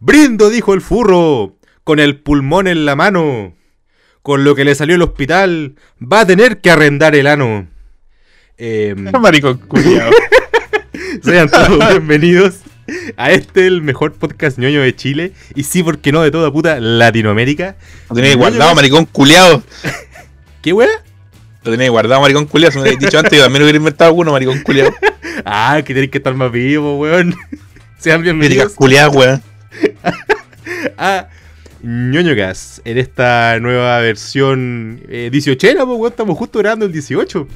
[0.00, 3.54] Brindo, dijo el furro, con el pulmón en la mano.
[4.22, 7.68] Con lo que le salió el hospital, va a tener que arrendar el ano.
[8.56, 10.10] Eh, Maricón culiao.
[11.22, 12.60] sean todos bienvenidos
[13.16, 15.32] a este, el mejor podcast ñoño de Chile.
[15.54, 17.76] Y sí, porque no, de toda puta Latinoamérica.
[18.08, 19.62] Lo tenéis guardado, maricón culiao.
[20.62, 20.88] ¿Qué wea?
[21.62, 22.70] Lo tenéis guardado, maricón culiao.
[22.70, 24.94] Si me habéis dicho antes, yo también hubiera inventado alguno, maricón culiao.
[25.44, 27.34] Ah, que tenéis que estar más vivo, weón.
[27.98, 29.42] Sean bienvenidos culiao, weón.
[30.98, 31.28] a
[31.82, 36.10] ñoño Gas en esta nueva versión eh, 18, pues, weón.
[36.10, 37.46] Estamos justo grabando el 18.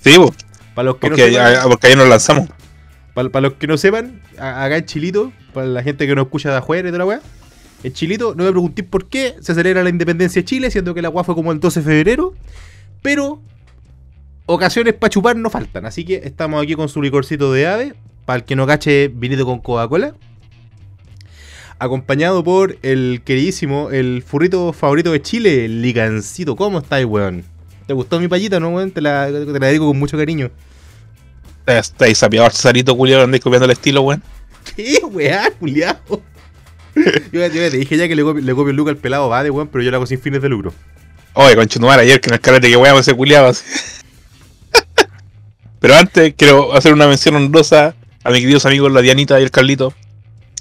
[0.00, 0.16] Sí,
[0.74, 2.48] Para los que porque, no sepan, porque ayer nos lanzamos.
[3.14, 6.56] para, los que no sepan, acá en Chilito, para la gente que no escucha de
[6.58, 7.20] afuera y toda la weá,
[7.82, 11.02] en Chilito, no me preguntéis por qué se celebra la independencia de Chile, siendo que
[11.02, 12.34] la weá fue como el 12 de febrero,
[13.02, 13.42] pero
[14.46, 18.38] ocasiones para chupar no faltan, así que estamos aquí con su licorcito de ave, para
[18.38, 20.14] el que no cache, vinito con Coca-Cola,
[21.80, 27.42] acompañado por el queridísimo, el furrito favorito de Chile, el licancito, ¿cómo estáis, weón?
[27.86, 28.90] ¿Te gustó mi payita, no, weón?
[28.90, 30.50] Te la, te la dedico con mucho cariño.
[31.66, 34.22] Estáis sapiado Sarito culiao, andáis copiando el estilo, weón.
[34.76, 35.98] ¿Qué, weá, culiao?
[37.32, 39.42] Yo, yo te dije ya que le copio, le copio el look al pelado va
[39.42, 40.74] de weón, pero yo lo hago sin fines de lucro.
[41.34, 43.64] Oye, conchetumar, ayer que en el carrete que weamos ese culiao así.
[45.80, 49.50] Pero antes quiero hacer una mención honrosa a mis queridos amigos la Dianita y el
[49.50, 49.94] Carlito.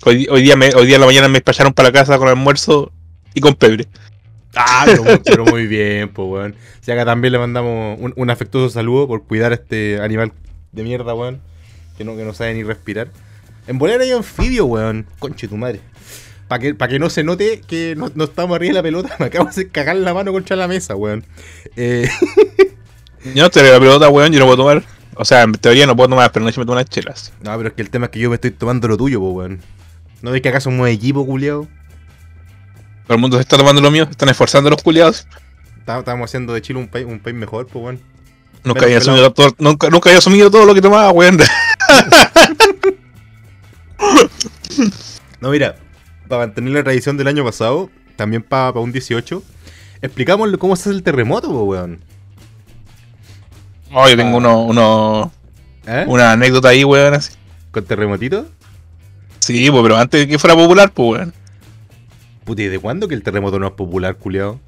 [0.06, 2.28] Hoy, hoy día me, hoy día en la mañana me despacharon para la casa con
[2.28, 2.92] almuerzo
[3.34, 3.88] y con pebre.
[4.56, 6.56] Ah, pero, muy- pero muy bien, pues weón.
[6.82, 10.32] Si acá también le mandamos un, un afectuoso saludo por cuidar a este animal
[10.72, 11.42] de mierda, weón.
[11.98, 13.10] Que no, que no sabe ni respirar.
[13.68, 15.06] En volar hay anfibio, weón.
[15.20, 15.82] Conche tu madre.
[16.48, 19.16] Para que, pa' que no se note que no, no estamos arriba de la pelota,
[19.20, 21.24] me acabo de cagar la mano contra la mesa, weón.
[21.76, 22.10] Eh,
[23.36, 24.82] Yo no te la pelota, weón, yo no puedo tomar.
[25.16, 27.34] O sea, en teoría no puedo tomar, pero no me tomo unas chelas.
[27.44, 29.34] no, pero es que el tema es que yo me estoy tomando lo tuyo, pues
[29.34, 29.62] weón.
[30.22, 31.68] ¿No ves que acá somos equipo, culiao?
[33.06, 35.26] Todo el mundo se está tomando lo mío, se están esforzando los culiados.
[35.80, 38.00] Está- Estamos haciendo de Chile un país, un país mejor, pues weón.
[38.64, 41.40] Nunca había, asumido todo, nunca, nunca había asumido todo lo que tomaba, weón.
[45.42, 45.76] No, mira,
[46.28, 49.42] para mantener la tradición del año pasado, también para un 18,
[50.02, 52.00] explicamos cómo se hace el terremoto, po, weón.
[53.94, 55.32] Oh, yo tengo uno, uno,
[55.88, 56.04] ¿Eh?
[56.08, 57.34] una anécdota ahí, weón, así.
[57.72, 58.48] ¿Con terremotito?
[59.50, 61.34] Sí, pues, pero antes de que fuera popular, pues, weón.
[62.46, 64.60] Puta, ¿y de cuándo que el terremoto no es popular, culiao?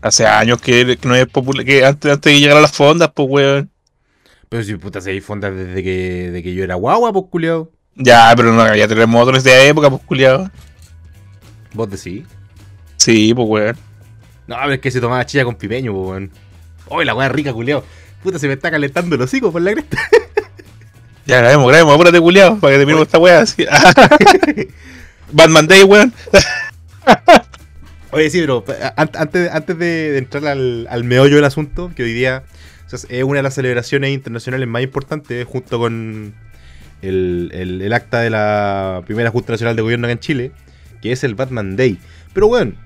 [0.00, 3.10] Hace años que, que no es popular, que antes, antes de llegar a las fondas,
[3.14, 3.70] pues, weón.
[4.48, 7.70] Pero si puta se hay fondas desde que, de que yo era guagua, pues, culiao.
[7.96, 10.50] Ya, pero no había terremotos en esa época, pues, culiado.
[11.74, 12.24] Vos decís.
[12.96, 13.76] Sí, pues, weón.
[14.46, 16.30] No, pero es que se tomaba chilla con pipeño, po, weón.
[16.88, 17.84] ¡Uy, la weá rica, culiao!
[18.22, 19.98] Puta, se me está calentando el hocico por la cresta.
[21.26, 23.64] Ya, grabemos, grabemos, apúrate, culiado, para que terminemos esta weá así.
[25.32, 26.12] Batman Day, weón.
[28.10, 31.90] Oye, sí, pero eh, an- antes, antes de, de entrar al, al meollo del asunto,
[31.96, 32.44] que hoy día
[32.86, 36.34] o sea, es una de las celebraciones internacionales más importantes, junto con
[37.02, 40.52] el, el- el acta de la primera Junta Nacional de Gobierno acá en Chile,
[41.02, 41.98] que es el Batman Day.
[42.32, 42.76] Pero, weón,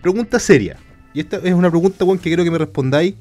[0.00, 0.76] pregunta seria.
[1.12, 3.14] Y esta es una pregunta, weón, que quiero que me respondáis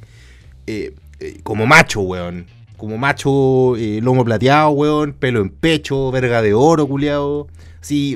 [0.68, 2.46] eh, eh, como macho, weón.
[2.78, 7.48] Como macho, eh, lomo plateado, weón, pelo en pecho, verga de oro, culiado.
[7.90, 8.16] Mm,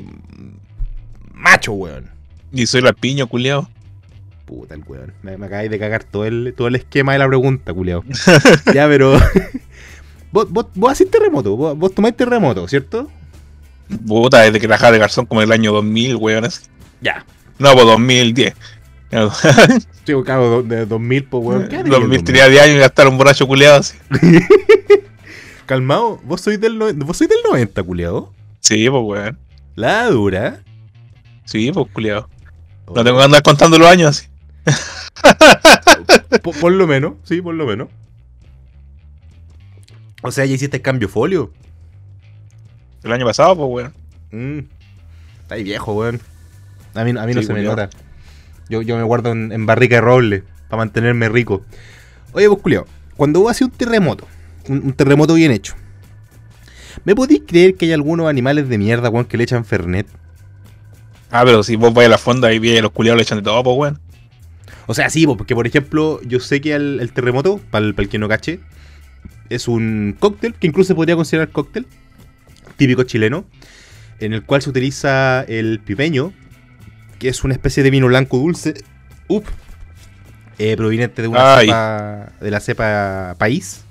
[1.34, 2.10] macho, weón.
[2.52, 3.68] Y soy la piño, culiado.
[4.46, 5.12] Puta el weón.
[5.22, 8.04] Me, me acabáis de cagar todo el, todo el esquema de la pregunta, culiao.
[8.74, 9.18] ya, pero.
[10.32, 13.10] vos, vos, vos hacés terremoto, vos, vos tomáis terremoto, ¿cierto?
[14.06, 16.48] Puta, desde que trabajaba de garzón como el año 2000, weón.
[17.00, 17.26] Ya.
[17.58, 18.54] No, pues 2010.
[20.24, 21.68] Claro, do- de 2000, pues weón.
[21.68, 23.96] ¿Qué haría el 2000 tenía 10 años y gastaron un borracho culiado así.
[25.66, 28.32] Calmado, vos sois del, no- vos sois del 90, culiao.
[28.60, 29.38] Sí, pues, weón.
[29.76, 30.62] La dura.
[31.44, 32.28] Sí, pues, culiado.
[32.94, 34.26] No tengo que andar contando los años así.
[36.42, 37.88] por, por lo menos, sí, por lo menos.
[40.22, 41.52] O sea, ya hiciste el cambio folio.
[43.02, 43.68] El año pasado, pues,
[44.32, 44.58] weón.
[44.58, 44.66] Mm.
[45.42, 46.20] Está ahí viejo, weón.
[46.94, 47.76] A mí, a mí no Sí, se me culiao.
[47.76, 47.90] nota.
[48.72, 51.62] Yo, yo me guardo en, en barrica de roble para mantenerme rico.
[52.32, 52.86] Oye, pues, culiao,
[53.18, 54.26] cuando vos haces un terremoto,
[54.66, 55.74] un, un terremoto bien hecho,
[57.04, 60.06] ¿me podéis creer que hay algunos animales de mierda, weón, que le echan Fernet?
[61.30, 63.44] Ah, pero si vos vais a la fonda y vi los culiados le echan de
[63.44, 64.00] todo, pues, weón.
[64.86, 67.94] O sea, sí, pues, porque por ejemplo, yo sé que el, el terremoto, para el,
[68.08, 68.60] que no cache,
[69.50, 71.86] es un cóctel, que incluso se podría considerar cóctel,
[72.78, 73.44] típico chileno,
[74.18, 76.32] en el cual se utiliza el pipeño,
[77.22, 78.74] que es una especie de vino blanco dulce,
[79.28, 79.44] up,
[80.58, 83.84] eh, proveniente de una cepa, de la cepa país,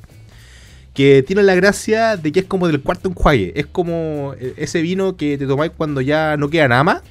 [0.93, 4.81] que tiene la gracia de que es como del cuarto enjuague, es como eh, ese
[4.81, 7.03] vino que te tomáis cuando ya no queda nada más,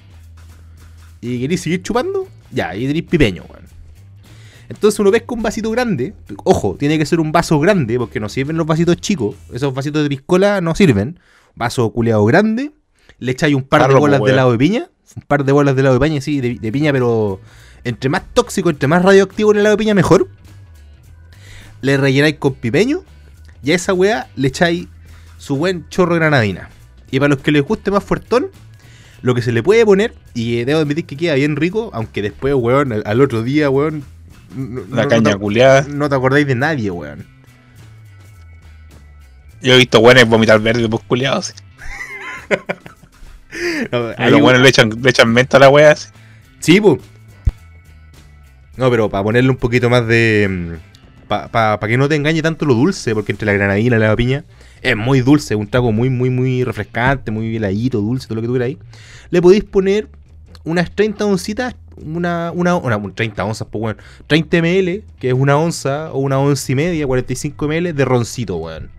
[1.23, 3.65] y queréis seguir chupando, ya, y tenéis pipeño, weón.
[4.69, 6.13] Entonces uno pesca un vasito grande,
[6.45, 10.03] ojo, tiene que ser un vaso grande, porque no sirven los vasitos chicos, esos vasitos
[10.03, 11.19] de piscola no sirven.
[11.55, 12.73] Vaso culeado grande,
[13.19, 15.81] le echáis un par de bolas de helado de piña, un par de bolas de
[15.83, 17.41] helado de piña, sí, de, de piña, pero
[17.85, 20.29] entre más tóxico, entre más radioactivo el helado de piña, mejor.
[21.83, 23.03] Le rellenáis con pipeño
[23.63, 24.87] y a esa weá le echáis
[25.39, 26.69] su buen chorro de granadina.
[27.11, 28.49] Y para los que les guste más fuertón,
[29.23, 32.23] lo que se le puede poner, y eh, debo admitir que queda bien rico, aunque
[32.23, 34.05] después, weón, al, al otro día, weón,
[34.55, 35.83] no, La no- caña culiada.
[35.89, 37.27] no te acordáis de nadie, weón.
[39.63, 41.55] Yo he visto buenos vomitar verde, pues culiados.
[43.91, 46.09] No, A los buenos le echan, le echan menta a la wea así.
[46.61, 47.01] Sí, pues.
[48.77, 50.79] No, pero para ponerle un poquito más de.
[51.29, 54.45] Para que no te engañe tanto lo dulce, porque entre la granadina y la piña
[54.83, 58.47] es muy dulce, un trago muy, muy, muy refrescante, muy heladito, dulce, todo lo que
[58.49, 58.79] tuviera ahí.
[59.31, 60.09] Le podéis poner
[60.65, 63.97] unas 30 oncitas, una, una, una, un 30 onzas, pues weón.
[64.27, 68.57] 30 ml, que es una onza, o una onza y media, 45 ml de roncito,
[68.57, 68.91] weón.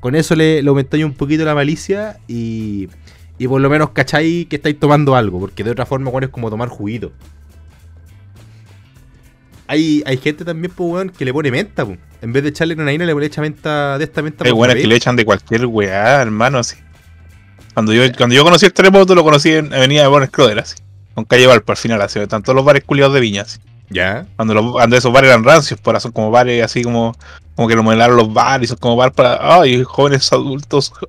[0.00, 2.88] Con eso le, le aumentáis un poquito la malicia y,
[3.38, 6.30] y por lo menos cacháis que estáis tomando algo, porque de otra forma, weón, es
[6.30, 7.12] como tomar juguito.
[9.66, 11.98] Hay, hay gente también, pues, weón, que le pone menta, pues.
[12.20, 14.44] En vez de echarle granadina, le pone echa menta de esta menta.
[14.44, 16.76] Hay buenas que le echan de cualquier weá, hermano, así.
[17.74, 20.76] Cuando yo, cuando yo conocí el terremoto, lo conocí en Avenida de Bones Croder, así.
[21.14, 22.18] Con calle Valpo, al final, así.
[22.18, 23.60] Están todos los bares culiados de viñas.
[23.92, 24.26] Ya.
[24.36, 27.14] Cuando, los, cuando esos bares eran rancios, por son como bares así como,
[27.54, 30.92] como que lo modelaron los bares, son como bares para, ay, jóvenes adultos.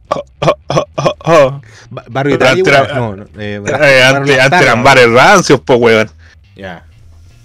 [1.89, 2.85] Ba- Barrio Pero Italia, antes weón.
[2.85, 6.09] era- No, no, eh, Eh, Barrio antes, Las antes eran bares rancios, pues, weón.
[6.55, 6.85] Ya.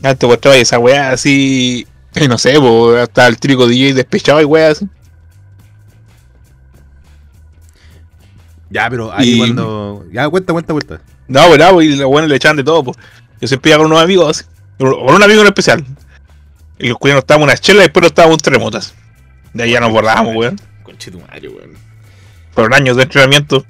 [0.03, 4.41] Antes pues traía esa weá así, y no sé, pues, hasta el trigo DJ despechado
[4.41, 4.87] y weá así.
[8.71, 10.05] Ya, pero ahí Y- cuando.
[10.13, 11.01] Ya, cuenta, cuenta, cuenta.
[11.27, 12.97] No, pues, nada, pues, y los buenos le echaban de todo, pues.
[13.41, 14.49] Yo siempre iba con unos amigos, así,
[14.79, 15.85] con un amigo en especial.
[16.79, 18.95] Y los culiados nos estábamos unas chelas y después nos estábamos un terremotas.
[19.53, 20.61] De ahí ya nos borrábamos, weón.
[20.85, 21.73] Conchetumario, weón.
[22.53, 23.65] Fueron años de entrenamiento.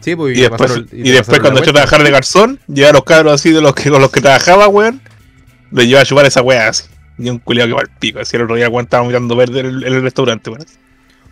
[0.00, 0.32] Sí, pues.
[0.36, 1.72] Y te después, pasaron- y después cuando yo cuenta.
[1.72, 5.00] trabajar de garzón, llegaban los cabros así de los que con los que trabajaba, weón.
[5.70, 6.84] Los llevaba a chupar esa weá así.
[7.18, 8.20] Y un culiado que va al pico.
[8.20, 10.64] Así el otro día, weón, estábamos mirando verde en el, restaurante, weón.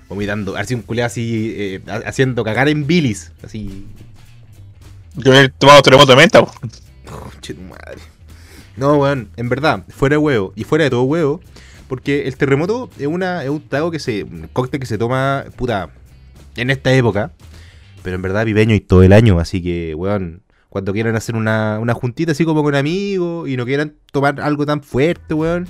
[0.08, 0.56] Vomitando.
[0.56, 1.54] Así un culé así.
[1.56, 3.30] eh, ha- haciendo cagar en bilis.
[3.42, 3.86] Así.
[5.14, 6.54] Yo he tomado terremoto de menta, weón.
[7.04, 7.98] Conchetumadre.
[8.76, 9.30] No, weón.
[9.36, 10.52] En verdad, fuera de huevo.
[10.56, 11.40] Y fuera de todo huevo.
[11.88, 14.24] Porque el terremoto es, una, es un trago que se.
[14.24, 15.44] Un cóctel que se toma.
[15.56, 15.90] Puta.
[16.56, 17.32] En esta época.
[18.02, 19.38] Pero en verdad viveño y todo el año.
[19.38, 20.42] Así que, weón.
[20.68, 23.48] Cuando quieran hacer una, una juntita así como con amigos.
[23.48, 25.68] Y no quieran tomar algo tan fuerte, weón.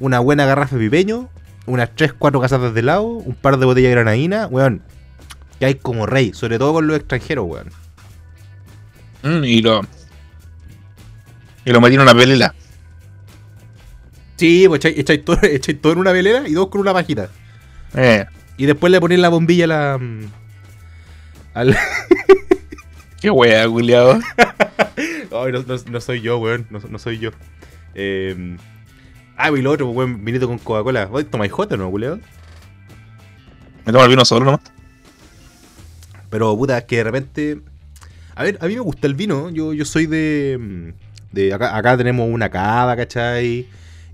[0.00, 1.28] Una buena garrafa de pipeño.
[1.64, 3.04] Unas 3, 4 casadas de helado.
[3.04, 4.46] Un par de botellas de granadina.
[4.48, 4.82] Weón.
[5.58, 6.32] Que hay como rey.
[6.34, 7.68] Sobre todo con los extranjeros, weón.
[9.22, 9.82] Mm, y lo.
[11.64, 12.54] Y lo metí en una pelela.
[14.36, 15.24] Sí, pues echáis,
[15.80, 17.28] todo, en una velera y dos con una pajita.
[17.94, 18.26] Eh,
[18.56, 19.98] Y después le ponéis la bombilla a la.
[19.98, 20.20] mm,
[21.54, 21.76] Al...
[23.20, 24.18] qué wea, culiado.
[24.96, 26.66] Ay, no, no- no soy yo, weón.
[26.70, 27.30] No, no soy yo.
[27.94, 28.56] Eh...
[29.36, 31.08] Ah, y lo otro, pues, weón, vinito con Coca-Cola.
[31.10, 32.18] Oye, ¿Tomáis J, no, culeo?
[33.84, 34.60] Me tomo el vino solo nomás.
[36.30, 37.60] Pero, puta, es que de repente.
[38.34, 39.50] A ver, a mí me gusta el vino.
[39.50, 40.94] Yo, yo soy de.
[41.32, 43.66] De acá, acá tenemos una cava, ¿cachai?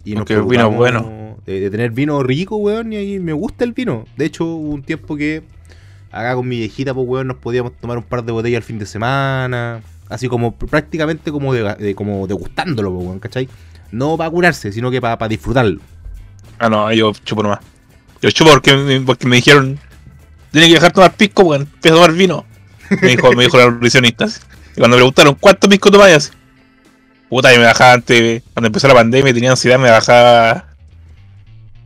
[0.05, 1.37] Y Porque el vino bueno.
[1.47, 2.93] De, de tener vino rico, weón.
[2.93, 4.05] Y ahí me gusta el vino.
[4.17, 5.43] De hecho, hubo un tiempo que.
[6.11, 8.79] Acá con mi viejita, pues, weón, nos podíamos tomar un par de botellas al fin
[8.79, 9.81] de semana.
[10.09, 13.49] Así como prácticamente como, de, de- como degustándolo, pues, weón, ¿cachai?
[13.93, 15.81] No para curarse, sino que para disfrutarlo.
[16.59, 17.61] Ah, no, yo chupo nomás.
[18.23, 19.79] Yo chupo porque, me- porque me dijeron.
[20.51, 21.63] Tienes que dejar de tomar pisco, weón.
[21.63, 22.47] Empieza a tomar vino.
[23.03, 24.27] Me dijo, me dijo la nutricionista.
[24.27, 26.33] Y cuando me preguntaron cuánto pisco tomáis.
[27.29, 28.43] Puta, yo me bajaba antes.
[28.55, 30.67] Cuando empezó la pandemia y tenía ansiedad, me bajaba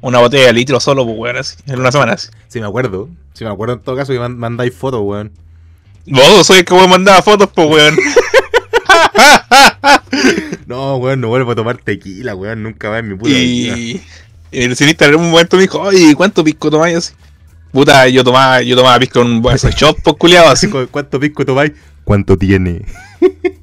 [0.01, 1.57] una botella de litro solo, pues, weón, así.
[1.67, 2.29] En una semana, así.
[2.49, 3.09] Si me acuerdo.
[3.33, 5.33] Si me acuerdo en todo caso que man- mandáis fotos, weón.
[6.07, 7.97] Vos soy el que mandaba fotos, pues, weón.
[10.67, 12.63] No, weón, no vuelvo a tomar tequila, weón.
[12.63, 13.77] Nunca más en mi puta vida.
[13.77, 14.01] Y,
[14.51, 16.97] y el nutricionista en un momento me dijo, oye, ¿cuánto pisco tomáis?
[16.97, 17.13] Así.
[17.73, 20.69] Puta, yo tomaba, yo tomaba pisco en un vaso de shot, pues, culiado, así.
[20.71, 21.73] ¿Cu- ¿Cuánto pisco tomáis?
[22.05, 22.85] ¿Cuánto tiene?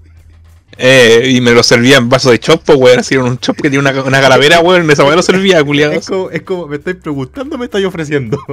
[0.82, 3.00] Eh, y me lo servía en vaso de chop, pues, weón.
[3.00, 4.90] Así en un chop que tiene una, una calavera, weón.
[4.90, 5.92] Esa weón lo servía, culiado.
[5.92, 8.40] Es como, es como, me estáis preguntando, me estáis ofreciendo.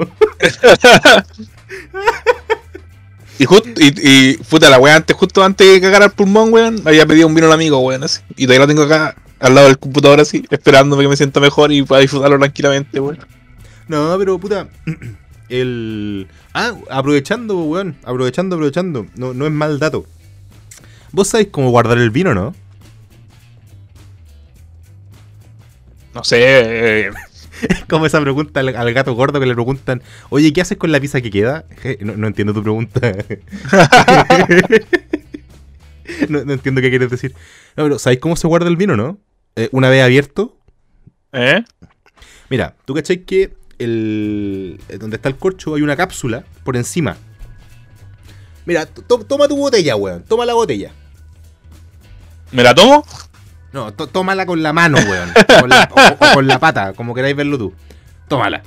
[3.39, 6.81] Y justo, y, y puta, la weón, antes, justo antes de cagar al pulmón, weón,
[6.87, 8.23] había pedido un vino al amigo, weón, así.
[8.37, 11.71] Y todavía lo tengo acá, al lado del computador, así, esperándome que me sienta mejor
[11.71, 13.19] y pueda disfrutarlo tranquilamente, weón.
[13.89, 14.69] no, pero puta.
[15.49, 16.27] El.
[16.55, 17.97] Ah, aprovechando, weón.
[18.05, 19.07] Aprovechando, aprovechando.
[19.15, 20.07] No, no es mal dato.
[21.13, 22.55] ¿Vos sabés cómo guardar el vino, no?
[26.15, 26.39] No sé.
[26.41, 27.11] eh,
[27.89, 31.01] Como esa pregunta al, al gato gordo que le preguntan, oye, ¿qué haces con la
[31.01, 31.65] pizza que queda?
[32.01, 33.01] No, no entiendo tu pregunta.
[36.29, 37.35] no, no entiendo qué quieres decir.
[37.77, 39.19] No, pero ¿sabéis cómo se guarda el vino, no?
[39.57, 40.59] Eh, una vez abierto,
[41.33, 41.65] ¿Eh?
[42.51, 47.17] mira, tú cachai que el, eh, donde está el corcho hay una cápsula por encima.
[48.67, 50.23] Mira, to- toma tu botella, weón.
[50.25, 50.93] Toma la botella.
[52.53, 53.05] ¿Me la tomo?
[53.73, 55.31] No, to- tómala con la mano, weón.
[55.61, 57.73] Con la- o, o con la pata, como queráis verlo tú.
[58.29, 58.63] Tómala.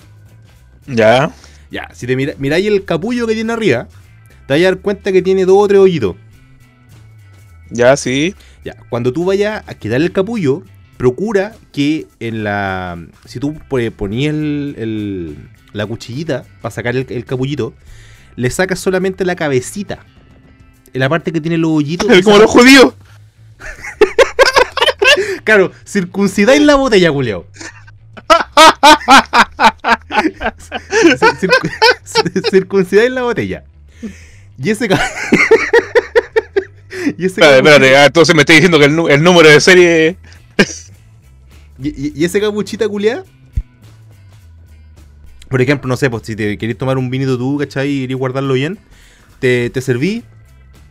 [0.87, 1.31] Ya.
[1.71, 3.87] Ya, si te mira, miráis el capullo que tiene arriba,
[4.47, 6.15] te vas a dar cuenta que tiene dos o tres hoyitos.
[7.69, 8.33] Ya, sí.
[8.63, 10.63] Ya, cuando tú vayas a quitar el capullo,
[10.97, 12.97] procura que en la.
[13.25, 17.73] Si tú pues, ponías el, el- la cuchillita para sacar el, el capullito,
[18.35, 19.99] le sacas solamente la cabecita.
[20.93, 22.07] En la parte que tiene los hoyitos.
[22.23, 22.93] Como los judíos.
[25.43, 27.09] Claro, circuncidáis la botella.
[31.39, 33.63] Circu- circuncidáis la botella.
[34.57, 34.85] Y ese
[37.17, 37.97] y ese Espérate, espérate.
[37.97, 40.17] ah, entonces me estás diciendo que el, número de serie.
[41.81, 43.23] y, y- y ese capuchita culiada.
[45.49, 47.89] Por ejemplo, no sé, pues si te querés tomar un vinito tú, ¿cachai?
[47.89, 48.77] Y guardarlo bien,
[49.39, 50.23] te, te serví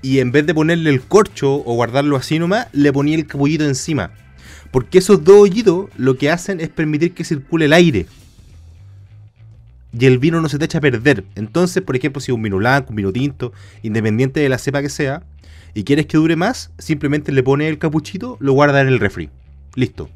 [0.03, 3.65] y en vez de ponerle el corcho o guardarlo así nomás, le ponía el capullito
[3.65, 4.11] encima.
[4.71, 8.07] Porque esos dos hoyitos lo que hacen es permitir que circule el aire.
[9.99, 11.25] Y el vino no se te echa a perder.
[11.35, 14.83] Entonces, por ejemplo, si es un vino blanco, un vino tinto, independiente de la cepa
[14.83, 15.23] que sea,
[15.75, 19.31] y quieres que dure más, simplemente le pones el capuchito, lo guardas en el refri.
[19.75, 20.11] Listo.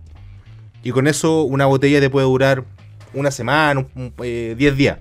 [0.84, 2.64] Y con eso una botella te puede durar
[3.14, 4.98] una semana, un- un- eh, 10 días.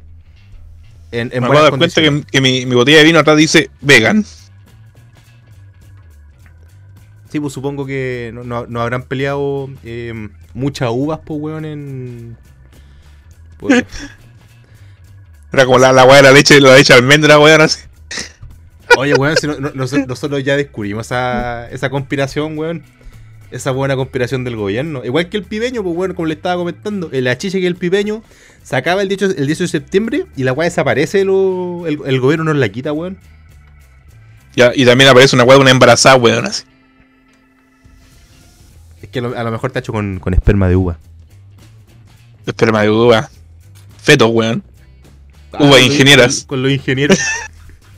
[1.11, 3.37] En, en me acabo de dar cuenta que, que mi, mi botella de vino atrás
[3.37, 4.23] dice vegan.
[7.31, 12.37] Sí, pues supongo que no, no- no habrán peleado eh, muchas uvas, pues, weón, en...
[13.57, 13.85] Pues,
[15.53, 17.79] Era como la, la weá de la leche, la leche de almendra, weón, así.
[18.97, 22.83] oye, weón, si no- no- nos- nosotros ya descubrimos esa, esa conspiración, weón.
[23.51, 25.03] Esa buena conspiración del gobierno.
[25.03, 28.23] Igual que el pibeño, pues, bueno, como le estaba comentando, el achiche que el pibeño
[28.63, 32.19] se acaba el 18, el 18 de septiembre y la weá desaparece, lo- el, el
[32.21, 33.17] gobierno nos la quita, weón.
[34.55, 36.63] Ya, y también aparece una weá de una embarazada, weón, así.
[39.01, 40.97] Es que a lo, a lo mejor está hecho con, con esperma de uva.
[42.45, 43.29] Esperma de uva.
[44.01, 44.63] Fetos, weón.
[45.51, 46.45] Ah, Uva con los- ingenieras.
[46.47, 47.19] Con los ingenieros.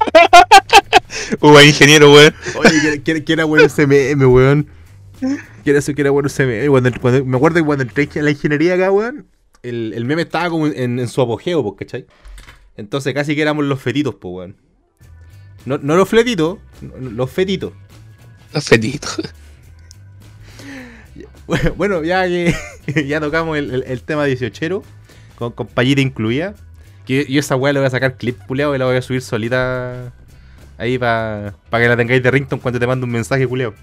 [1.42, 2.34] Uva ingeniero, weón.
[2.56, 4.68] Oye, que, que- que era bueno ese meme, weón.
[5.64, 6.68] Que era, eso, que era bueno ese meme.
[6.70, 9.28] Cuando, cuando- me acuerdo que cuando entré a la ingeniería acá, weón,
[9.62, 12.06] el, el meme estaba como en, en su apogeo, pues, ¿cachai?
[12.78, 14.56] Entonces casi que éramos los fetitos, pues, weón.
[15.66, 17.72] No, no los fletitos, no- los fetitos.
[18.54, 19.22] Los fetitos.
[21.76, 22.54] Bueno, ya que
[23.08, 24.82] ya tocamos el, el- el tema 18
[25.36, 26.56] con, con payita incluida.
[27.06, 29.22] Que yo esa weá le voy a sacar clip culeado y la voy a subir
[29.22, 30.14] solita
[30.78, 33.74] ahí para que la tengáis de rington cuando te mando un mensaje culeado.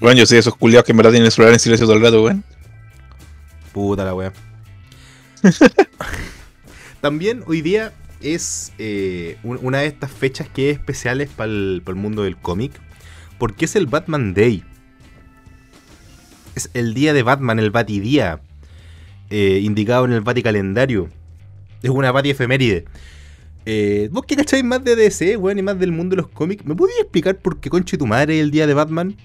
[0.00, 2.02] Bueno, yo sé esos culiados que en verdad tienen el celular en silencio todo el
[2.02, 2.44] rato, weón.
[3.72, 4.32] Puta la weá.
[7.00, 11.82] También hoy día es eh, un- una de estas fechas que es especiales para el,
[11.94, 12.72] mundo del cómic.
[13.38, 14.64] Porque es el Batman Day.
[16.54, 18.40] Es el día de Batman, el Batidía.
[19.28, 21.08] eh, indicado en el Baticalendario.
[21.82, 22.84] Es una Bati efeméride.
[23.66, 26.64] Eh, ¿Vos qué cacháis más de DC, weón, y más del mundo de los cómics?
[26.64, 29.16] ¿Me podías explicar por qué conche tu madre es el día de Batman?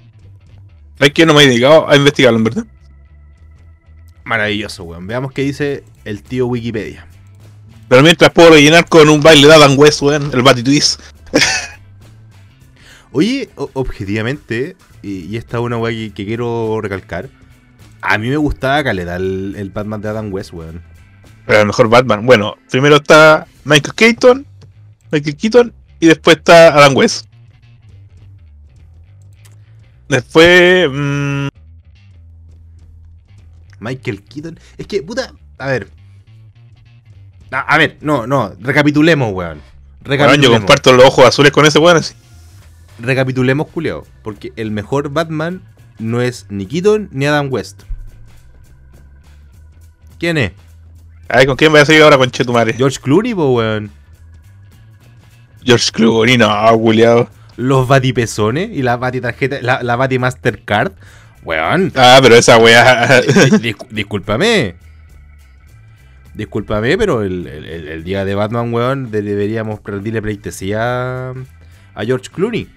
[1.02, 2.66] Es que no me he dedicado a investigarlo, en verdad.
[4.24, 5.08] Maravilloso, weón.
[5.08, 7.08] Veamos qué dice el tío Wikipedia.
[7.90, 11.02] Pero mientras puedo rellenar con un baile de Adam West, weón, el Batty Twist.
[13.12, 17.30] Oye, objetivamente, y, y esta es una weá que, que quiero recalcar,
[18.02, 20.82] a mí me gustaba caleta el, el Batman de Adam West, weón.
[21.46, 22.26] Pero el mejor Batman.
[22.26, 24.46] Bueno, primero está Michael Keaton,
[25.12, 27.26] Michael Keaton, y después está Adam West.
[30.12, 30.90] Después.
[30.92, 31.48] mm,
[33.80, 34.60] Michael Keaton.
[34.78, 35.88] Es que, puta, a ver.
[37.52, 39.58] A, a ver, no, no, recapitulemos, weón.
[39.58, 42.14] weón, yo Recapitulemos, comparto los ojos azules con ese weón así.
[43.00, 44.06] recapitulemos culiao.
[44.22, 45.62] Porque el mejor Batman
[45.98, 47.84] no es ni Keaton ni Adam West.
[50.20, 50.52] ¿Quién es?
[51.30, 52.74] Ay, ¿con quién voy a seguir ahora con Chetumare?
[52.74, 53.90] George Clooney, po, weón.
[55.64, 57.30] George Clooney, no, culiado.
[57.58, 60.94] Los batipezones y la bati tarjeta, la, la bati Mastercard.
[61.44, 61.92] Weón.
[61.96, 63.22] Ah, pero esa weá.
[63.22, 64.76] Dis- dis- discúlpame.
[66.34, 72.70] Discúlpame, pero el, el- día de Batman, weón, de- deberíamos rendirle pleitesía a, George Clooney.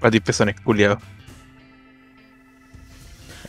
[0.00, 1.00] Pati pezones, culiado.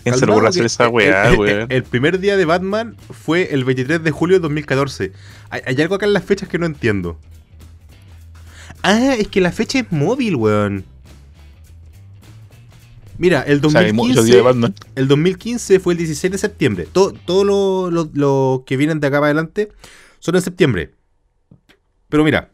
[0.04, 1.66] ¿Quién se que hacer esa weá, el, weón?
[1.70, 5.12] el primer día de Batman fue el 23 de julio de 2014.
[5.52, 7.20] Hay, hay algo acá en las fechas que no entiendo.
[8.84, 10.86] Ah, es que la fecha es móvil, weón.
[13.18, 14.76] Mira, el O sea, hay muchos 2015, días de Batman.
[14.96, 16.88] el 2015 fue el 16 de septiembre.
[16.92, 19.70] Todo, todo lo, lo- lo que vienen de acá para adelante
[20.20, 20.92] son en septiembre.
[22.08, 22.50] Pero mira,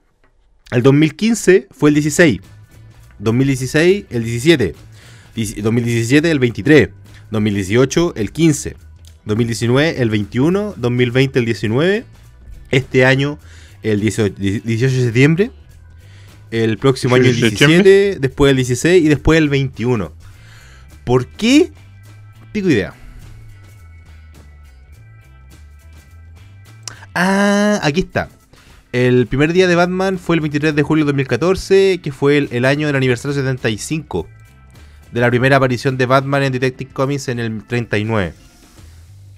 [0.72, 2.39] el 2015 fue el 16.
[3.20, 4.75] 2016 el 17.
[5.36, 6.89] Dici- 2017 el 23.
[7.29, 8.75] 2018 el 15.
[9.25, 10.74] 2019 el 21.
[10.77, 12.05] 2020 el 19.
[12.72, 13.38] Este año
[13.84, 15.51] el 18, 18 de septiembre.
[16.51, 18.19] El próximo año el 18 de 17.
[18.19, 20.13] Después el 16 y después el 21.
[21.03, 21.71] ¿Por qué?
[22.53, 22.93] Tengo idea.
[27.13, 28.29] Ah, aquí está.
[28.91, 32.49] El primer día de Batman fue el 23 de julio de 2014, que fue el,
[32.51, 34.27] el año del aniversario 75
[35.11, 38.33] de la primera aparición de Batman en Detective Comics en el 39.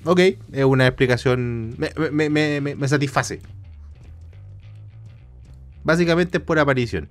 [0.03, 0.19] Ok,
[0.53, 1.75] es una explicación.
[1.77, 3.41] Me- me- me- me satisface.
[5.87, 7.07] Básicamente es por aparición.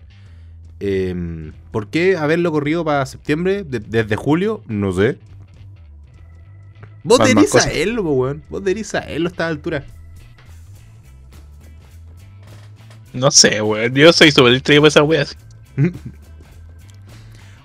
[0.81, 3.65] Em, ¿Por qué haberlo corrido para septiembre?
[3.65, 5.19] de- desde julio, no sé.
[7.03, 7.17] Vos
[7.63, 8.43] saberlo, po, weón.
[8.51, 9.85] Vos deberías saberlo a esta altura.
[13.13, 13.95] No sé, weón.
[13.95, 15.37] Yo soy súper distraído por esas weas.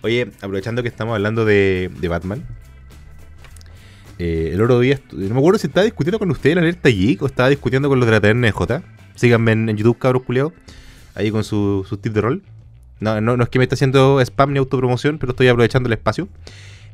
[0.03, 2.43] Oye, aprovechando que estamos hablando de, de Batman.
[4.17, 6.89] eh, el otro día, no me acuerdo si estaba discutiendo con ustedes en la alerta
[6.89, 8.81] geek o estaba discutiendo con los de la taberna de J.
[9.15, 10.53] Síganme en, en YouTube, cabros culiados.
[11.15, 12.43] Ahí con su- sus tips de rol.
[12.99, 15.93] No, no, no es que me esté haciendo spam ni autopromoción, pero estoy aprovechando el
[15.93, 16.27] espacio.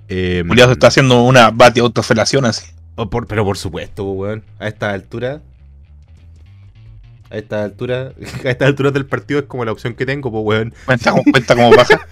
[0.10, 2.66] Eh, Julián se está haciendo una bati autofelación así.
[2.96, 4.44] o por- pero por supuesto, weón.
[4.60, 5.42] A esta altura.
[7.30, 8.14] A esta altura.
[8.46, 10.74] A esta altura del partido es como la opción que tengo, pues, weón.
[10.86, 12.00] Cuenta como, cuenta como baja.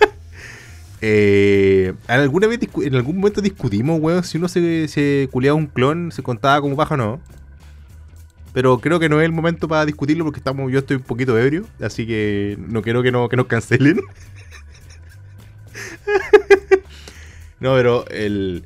[1.01, 5.67] Eh, ¿en, alguna vez en algún momento discutimos, weón, si uno se, se culeaba un
[5.67, 7.19] clon, se contaba como baja o no.
[8.55, 11.37] Pero creo que no es el momento para discutirlo porque estamos, yo estoy un poquito
[11.37, 13.97] ebrio, así que no quiero que, no, que nos cancelen.
[17.59, 18.63] no, pero el...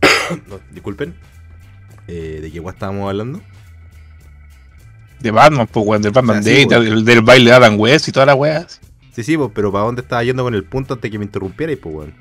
[0.48, 1.14] no, disculpen.
[2.08, 3.40] Eh, ¿De qué weón estábamos hablando?
[5.20, 6.84] De Batman, pues weón, del Batman Day, sí, weón.
[6.84, 8.80] del, del baile de Adam West y todas las weas.
[9.12, 11.78] Sí, sí, pues, pero ¿para dónde estaba yendo con el punto antes que me interrumpierais,
[11.78, 12.14] pues, weón?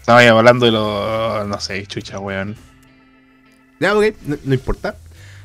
[0.00, 1.46] Estaba hablando de los.
[1.46, 2.56] No sé, chucha, weón.
[3.78, 4.96] Ya, ok, no, no importa.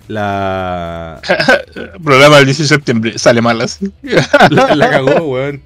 [0.09, 1.21] La...
[2.03, 3.93] Programa del 18 de septiembre, sale mal así.
[4.49, 5.61] La, la cagó, weón.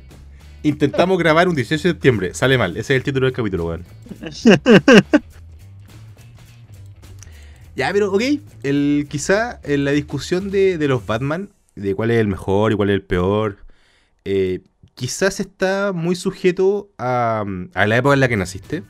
[0.64, 2.34] Intentamos grabar un 18 de septiembre.
[2.34, 2.72] Sale mal.
[2.72, 3.86] Ese es el título del capítulo, weón.
[7.78, 8.22] ya, pero ok.
[8.64, 12.76] El, quizá en la discusión de, de los Batman, de cuál es el mejor y
[12.76, 13.60] cuál es el peor,
[14.26, 14.60] eh,
[14.94, 18.84] quizás está muy sujeto a, a la época en la que naciste.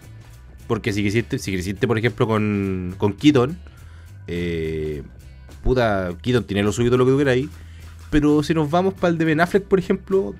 [0.65, 3.59] Porque si quisiste, si creciste, por ejemplo, con, con Keaton,
[4.25, 5.03] eh,
[5.63, 7.47] puta, Keaton tiene lo suyo todo lo que tú queráis.
[8.11, 10.35] Pero si nos vamos para el de Ben Affleck, por ejemplo,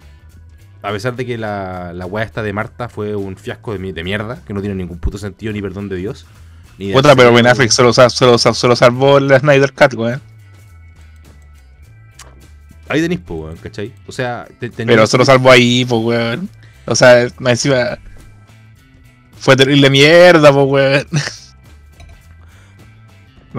[0.84, 3.92] a pesar de que la, la weá esta de Marta fue un fiasco de, mi-
[3.94, 6.26] de mierda, que no tiene ningún puto sentido ni perdón de Dios.
[6.78, 7.94] Ni de Otra, pero Ben Affleck sal-
[8.54, 10.22] solo salvó la Snyder Cut, weón.
[12.90, 13.94] Ahí tenéis, po, weón, ¿cachai?
[14.08, 16.50] O sea, te, Pero solo salvó ahí, pues, weón.
[16.86, 17.98] O sea, encima.
[19.40, 21.08] Fue terrible mierda, pues, weón.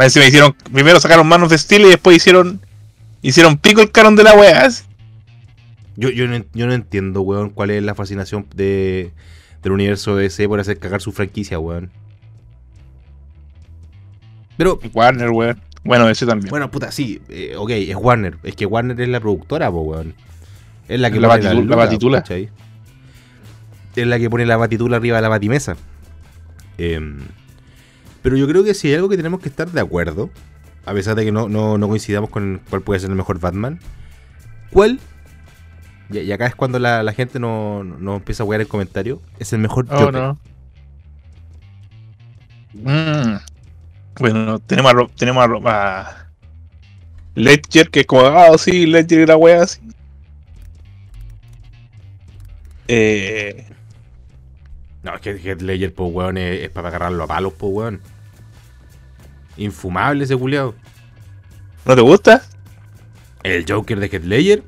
[0.02, 0.54] Encima hicieron.
[0.72, 2.60] Primero sacaron manos de estilo y después hicieron.
[3.22, 4.68] Hicieron pico el canon de la weá.
[5.96, 9.12] yo, yo, no, yo no entiendo, weón, cuál es la fascinación de,
[9.62, 11.90] del universo DC por hacer cagar su franquicia, weón.
[14.56, 15.60] Pero, Warner, weón.
[15.84, 16.50] Bueno, ese también.
[16.50, 18.38] bueno, puta, sí, eh, ok, es Warner.
[18.42, 20.14] Es que Warner es la productora, po, weón.
[20.88, 22.18] Es la que La pone la batitula.
[22.18, 22.50] ¿cachai?
[23.96, 25.76] Es la que pone la batitula arriba de la batimesa.
[26.78, 27.20] Em,
[28.24, 30.30] pero yo creo que si hay algo que tenemos que estar de acuerdo,
[30.86, 33.78] a pesar de que no, no- no coincidamos con cuál puede ser el mejor Batman,
[34.72, 34.98] ¿cuál?
[36.10, 39.20] Y, y acá es cuando la, la gente no, no empieza a jugar el comentario.
[39.38, 40.14] Es el mejor Oh, Joker.
[40.14, 40.38] no.
[42.74, 43.36] Mm.
[44.18, 46.26] Bueno, tenemos a, tenemos a, a
[47.34, 49.80] Ledger, que es como, ah, sí, Ledger y la wea así.
[52.88, 53.66] Eh,
[55.02, 58.00] No, es que Heath Ledger, po, weón, es, es para agarrarlo a palos, po, weón.
[59.56, 60.74] Infumable ese culiao.
[61.84, 62.42] ¿No te gusta?
[63.42, 64.62] ¿El Joker de Heath Ledger?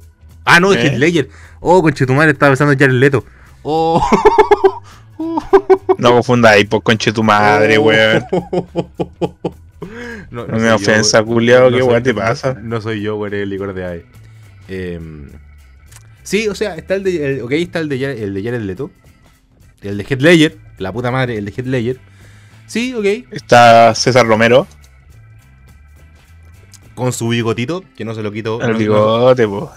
[0.45, 0.87] Ah, no, de ¿Eh?
[0.91, 1.29] Heath Ledger.
[1.61, 3.25] Oh, conchetumare, estaba pensando en Jared Leto.
[3.63, 4.01] Oh.
[5.99, 7.83] No confundáis, por conche tu madre, Oh.
[7.83, 8.25] weón.
[10.31, 11.33] No, me ofensa, weón.
[11.35, 12.55] culiao, No qué weón te pasa.
[12.61, 14.07] No soy yo, weón, el licor de AVE.
[14.69, 15.31] Em,
[16.23, 17.35] Sí, o sea, está el de.
[17.37, 18.91] el- ok, está el de, el de Jared Leto.
[19.81, 20.59] El de Heath Ledger.
[20.79, 22.01] La puta madre, el de Heath Ledger.
[22.67, 23.05] Sí, ok.
[23.31, 24.67] Está César Romero,
[26.97, 28.61] Con su bigotito, que no se lo quito.
[28.61, 29.71] el no- bigote, po.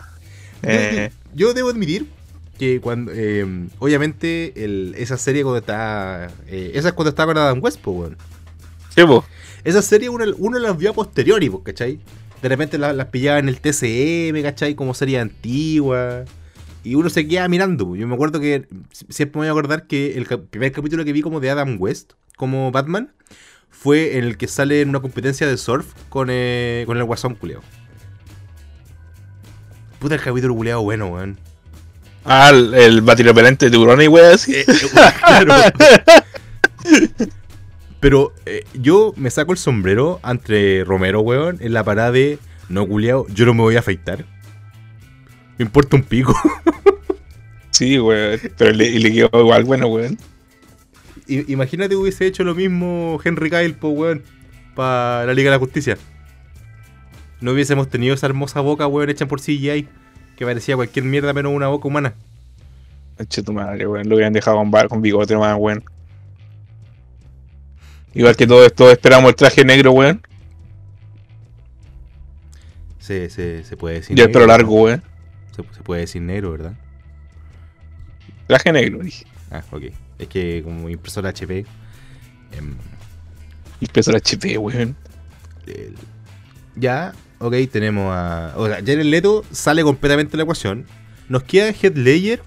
[0.64, 2.08] Yo- Eh, Yo debo admitir
[2.58, 3.12] que cuando.
[3.14, 3.46] eh,
[3.78, 6.32] obviamente, el- esa serie cuando está.
[6.48, 8.18] eh, esa es cuando estaba con Adam West, po, weón.
[8.96, 9.24] sí, po.
[9.64, 12.00] Esa serie uno, uno las vio a posteriori, pues, ¿cachai?
[12.42, 14.74] De repente la- las pillaba en el TCM, ¿cachai?
[14.76, 16.24] Como serie antigua.
[16.84, 17.96] Y uno se queda mirando.
[17.98, 21.12] Yo me acuerdo que si- siempre me voy a acordar que el primer capítulo que
[21.14, 23.12] vi como de Adam West, como Batman,
[23.70, 27.36] fue en el que sale en una competencia de surf con, eh, con el guasón
[27.36, 27.64] culeado.
[30.00, 31.38] Puta el capítulo culeado bueno, weón.
[32.26, 34.56] Ah, el, el batirepelente de tiburones y así.
[34.56, 34.66] Eh,
[35.20, 35.54] claro.
[38.00, 42.88] Pero eh, yo me saco el sombrero ante Romero, weón, en la parada de no
[42.88, 44.26] culiao, yo no me voy a afeitar.
[45.58, 46.34] Me importa un pico.
[47.72, 48.40] Sí, weón.
[48.58, 50.18] Pero le, le quedó igual, bueno, weón.
[51.30, 54.24] Imagínate hubiese hecho lo mismo Henry Cavill, po, weón,
[54.76, 55.98] para la Liga de la Justicia.
[57.42, 59.88] No hubiésemos tenido esa hermosa boca, weón, hecha por CGI,
[60.36, 62.16] que parecía cualquier mierda menos una boca humana.
[63.20, 64.10] Eche tu madre, weón.
[64.10, 65.84] Lo hubieran dejado con, bar, con bigote más, weón.
[68.14, 70.22] Igual que todo esto, esperamos el traje negro, weón.
[72.98, 75.04] Se, se, se puede decir Y el pelo negro, largo, weón.
[75.56, 76.74] Se, se puede decir negro, ¿verdad?
[78.48, 79.26] Traje negro, dije.
[79.52, 79.84] Ah, ok.
[80.20, 81.66] Es que como impresora HP.
[82.52, 82.76] em,
[83.82, 84.96] la HP, weón.
[85.66, 85.96] el-
[86.76, 88.54] ya, ok, tenemos a.
[88.58, 90.86] O sea, Jared Leto sale completamente de la ecuación.
[91.30, 92.42] Nos queda Heath Ledger,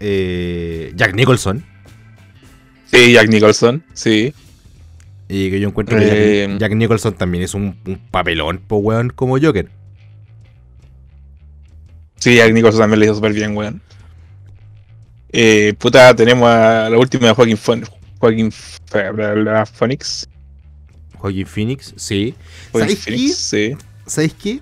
[0.00, 1.64] eh, Jack Nicholson.
[2.86, 4.32] Sí, Jack Nicholson, sí.
[5.28, 8.76] Y que yo encuentro que Eh, Jack, Jack Nicholson también es un, un papelón, po
[8.76, 9.68] weón, como Joker.
[12.16, 13.80] Sí, Jack Nicholson también le hizo súper bien, weón.
[15.32, 17.34] Eh, puta, tenemos a la última de
[19.34, 19.34] bla,
[19.66, 20.28] Phoenix.
[21.18, 22.34] Joaquin Phoenix, sí.
[22.72, 23.76] Joaquin ¿Sabéis Phoenix, sí.
[24.06, 24.60] ¿Sabéis qué?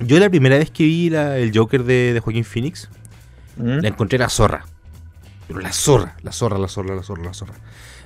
[0.00, 2.88] Yo la primera vez que vi la- el Joker de, de Joaquin Phoenix,
[3.56, 3.78] ¿Mm?
[3.80, 4.64] la encontré la zorra.
[5.46, 7.54] Pero la zorra, la zorra, la zorra, la zorra, la zorra.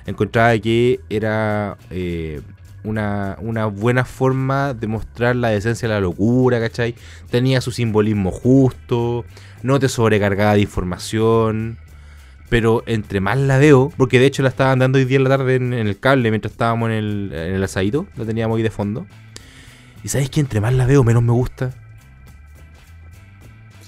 [0.05, 2.41] Encontraba que era eh,
[2.83, 6.95] una, una buena forma de mostrar la esencia de la locura, ¿cachai?
[7.29, 9.25] Tenía su simbolismo justo,
[9.61, 11.77] no te sobrecargaba de información.
[12.49, 15.29] Pero entre más la veo, porque de hecho la estaban dando hoy día en la
[15.29, 18.63] tarde en, en el cable mientras estábamos en el, en el asadito, la teníamos ahí
[18.63, 19.07] de fondo.
[20.03, 21.71] Y sabéis que entre más la veo, menos me gusta.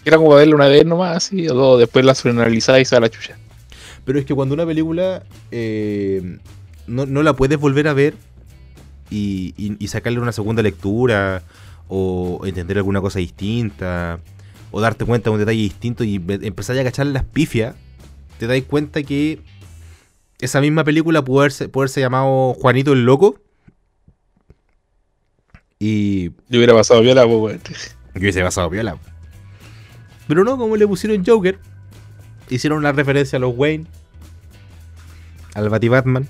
[0.05, 3.09] Era como verla una vez nomás, así, o dos, después la sobreanalizada y se la
[3.09, 3.37] chucha.
[4.05, 6.37] Pero es que cuando una película eh,
[6.87, 8.15] no, no la puedes volver a ver
[9.09, 11.43] y, y- y sacarle una segunda lectura
[11.87, 14.19] o entender alguna cosa distinta
[14.71, 17.75] o darte cuenta de un detalle distinto y empezar a cachar las pifias,
[18.39, 19.39] te das cuenta que
[20.39, 21.69] esa misma película pudo haberse,
[22.01, 23.39] llamado Juanito el Loco
[25.79, 27.59] y Yo hubiera pasado viola, pues,
[28.13, 28.97] que hubiese pasado piola.
[30.27, 31.59] Pero no, como le pusieron Joker,
[32.49, 33.85] hicieron una referencia a los Wayne,
[35.53, 36.27] al Batman.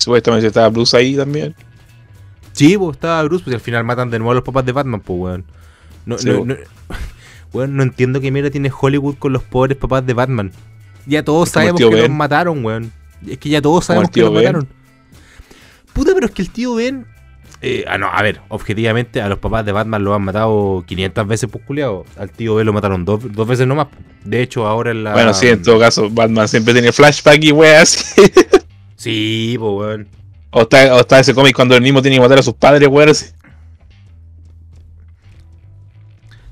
[0.00, 1.54] Supuestamente estaba Bruce ahí también.
[2.52, 4.72] Sí, pues estaba Bruce, pues y al final matan de nuevo a los papás de
[4.72, 5.44] Batman, pues weón.
[6.06, 6.44] No, Sí, no, po.
[6.46, 6.56] no-
[7.52, 10.50] weón, no entiendo qué mierda tiene Hollywood con los pobres papás de Batman.
[11.06, 12.92] Ya todos Es sabemos que los mataron, weón.
[13.26, 14.42] Es que ya todos sabemos que los Ben.
[14.44, 14.68] mataron.
[15.92, 17.06] Puta, pero es que el tío Ben.
[17.62, 21.26] eh, ah, no, a ver, objetivamente a los papás de Batman lo han matado 500
[21.26, 22.04] veces, pues culiao.
[22.16, 23.88] Al tío Ben lo mataron dos, dos veces nomás.
[24.24, 25.12] De hecho, ahora en la.
[25.12, 28.14] Bueno, sí, en todo caso, Batman siempre tiene flashback y weas.
[29.00, 30.08] Sí, pues weón.
[30.50, 32.86] o, está, o está ese cómic cuando el mismo tiene que matar a sus padres,
[32.86, 33.10] weón.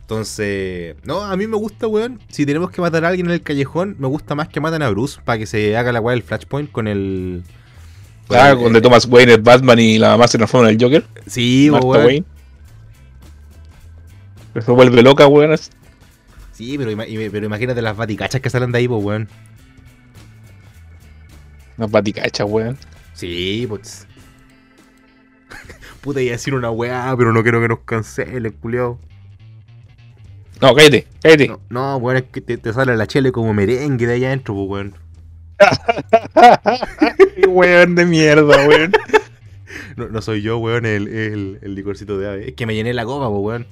[0.01, 2.19] Entonces, no, a mí me gusta, weón.
[2.31, 4.89] Si tenemos que matar a alguien en el callejón, me gusta más que maten a
[4.89, 7.43] Bruce para que se haga la weá del Flashpoint con el.
[8.27, 10.83] con Ah, el- donde Thomas Wayne es Batman y la mamá se transforma en el
[10.83, 11.05] Joker.
[11.27, 12.07] Sí, Martha weón.
[12.07, 12.25] Wayne.
[14.65, 15.55] Se vuelve loca, weón.
[16.53, 16.97] Sí, pero,
[17.31, 19.29] pero imagínate las baticachas que salen de ahí, pues, weón.
[21.79, 22.77] Una paticacha, weón.
[23.15, 24.07] Sí, pues.
[26.01, 28.99] Puta, iba a decir una weá, pero no quiero que nos cancelen, culiao.
[30.61, 31.49] No, cállate, cállate.
[31.49, 34.55] No, no, weón, es que te, te sale la chele como merengue de ahí adentro,
[34.55, 34.95] pues, weón.
[37.49, 38.93] weón de mierda, weón.
[39.97, 42.49] No, no soy yo, weón, el, el, el licorcito de ave.
[42.49, 43.67] Es que me llené la copa, pues, weón.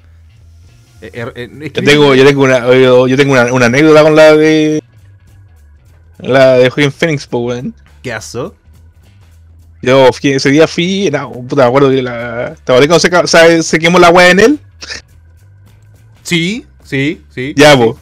[1.01, 3.66] Eh, eh, eh, es que Yo tengo, yo tengo una, yo, yo tengo una, una
[3.66, 4.83] anécdota con la de.
[6.19, 7.75] La de Joaquin Phoenix, pues, weón.
[9.83, 12.57] Yo ese día fui, no, puta, me acuerdo que la.
[12.64, 14.61] ¿Te acuerdas cuando se, se, se quemó la weá en él?
[16.23, 17.53] Sí, Sí, sí.
[17.57, 17.99] Ya, po.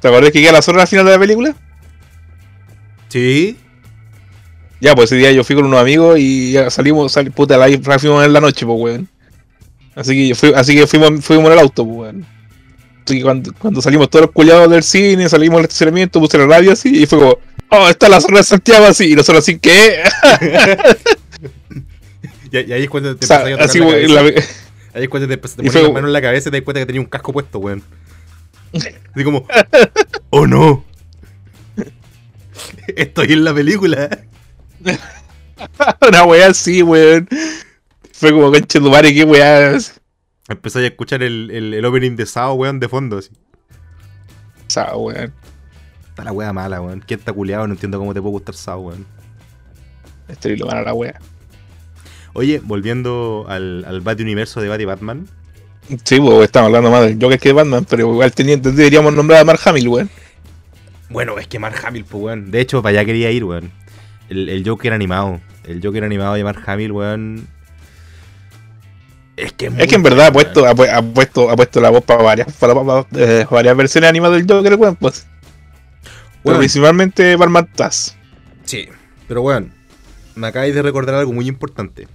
[0.00, 1.56] ¿Te acuerdas que queda la zorra al final de la película?
[3.08, 3.56] Sí.
[4.80, 7.66] Ya, pues ese día yo fui con unos amigos y salimos, sal, puta, la,
[7.98, 9.08] fuimos en la noche, pues, weón.
[9.94, 12.26] Así que, yo fui, así que fuimos, fuimos en el auto, pues, weón.
[13.04, 16.46] Así que cuando, cuando salimos todos los culiados del cine, salimos del estacionamiento, puse la
[16.46, 17.38] radio así y fue como,
[17.72, 19.12] oh, está la zorra de Santiago así.
[19.12, 20.02] Y nosotros así, ¿qué?
[22.52, 24.42] Y, y ahí es cuando te O sea, así, la la-
[24.94, 26.64] Ahí es cuando te, te pones fue- la mano en la cabeza y te das
[26.64, 27.82] cuenta que tenía un casco puesto, weón.
[28.74, 29.46] Así como,
[30.30, 30.84] ¡oh no!
[32.96, 34.18] Estoy en la película.
[36.06, 37.26] una weá así, weón.
[38.12, 39.78] Fue como, conche tu madre, qué weá.
[40.48, 43.18] Empezó a escuchar el, el, el opening de Sao, weón, de fondo.
[43.18, 43.30] Así.
[44.66, 45.32] O sea, weón.
[46.12, 47.02] Está la wea mala, weón.
[47.06, 47.66] ¿Quién está culiado?
[47.66, 49.06] No entiendo cómo te puede gustar Sao, weón.
[50.28, 51.14] Estoy lo van a la weá.
[52.34, 55.26] Oye, volviendo al, al Bat Universo de Bat y Batman.
[56.04, 59.40] Sí, pues estamos hablando más del Joker que de Batman, pero igual tenía, deberíamos nombrar
[59.40, 60.10] a Mark Hamill, weón.
[61.10, 62.50] Bueno, es que Mark Hamill, pues, weón.
[62.50, 63.70] De hecho, para allá quería ir, weón.
[64.30, 65.40] El, el Joker animado.
[65.64, 67.46] El Joker animado de Mark Hamill, weón.
[69.36, 71.90] Es que Es que en verdad ha puesto, ha, pu- ha puesto, ha puesto la
[71.90, 75.26] voz para varias, para, para- eh, varias versiones animadas del Joker, weón, pues.
[76.44, 76.58] Weón.
[76.58, 78.16] principalmente Batman Taz.
[78.64, 78.88] Sí,
[79.28, 79.72] pero weón,
[80.34, 82.08] me acabáis de recordar algo muy importante.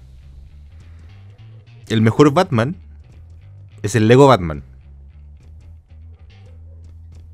[1.89, 2.75] El mejor Batman
[3.81, 4.63] es el Lego Batman.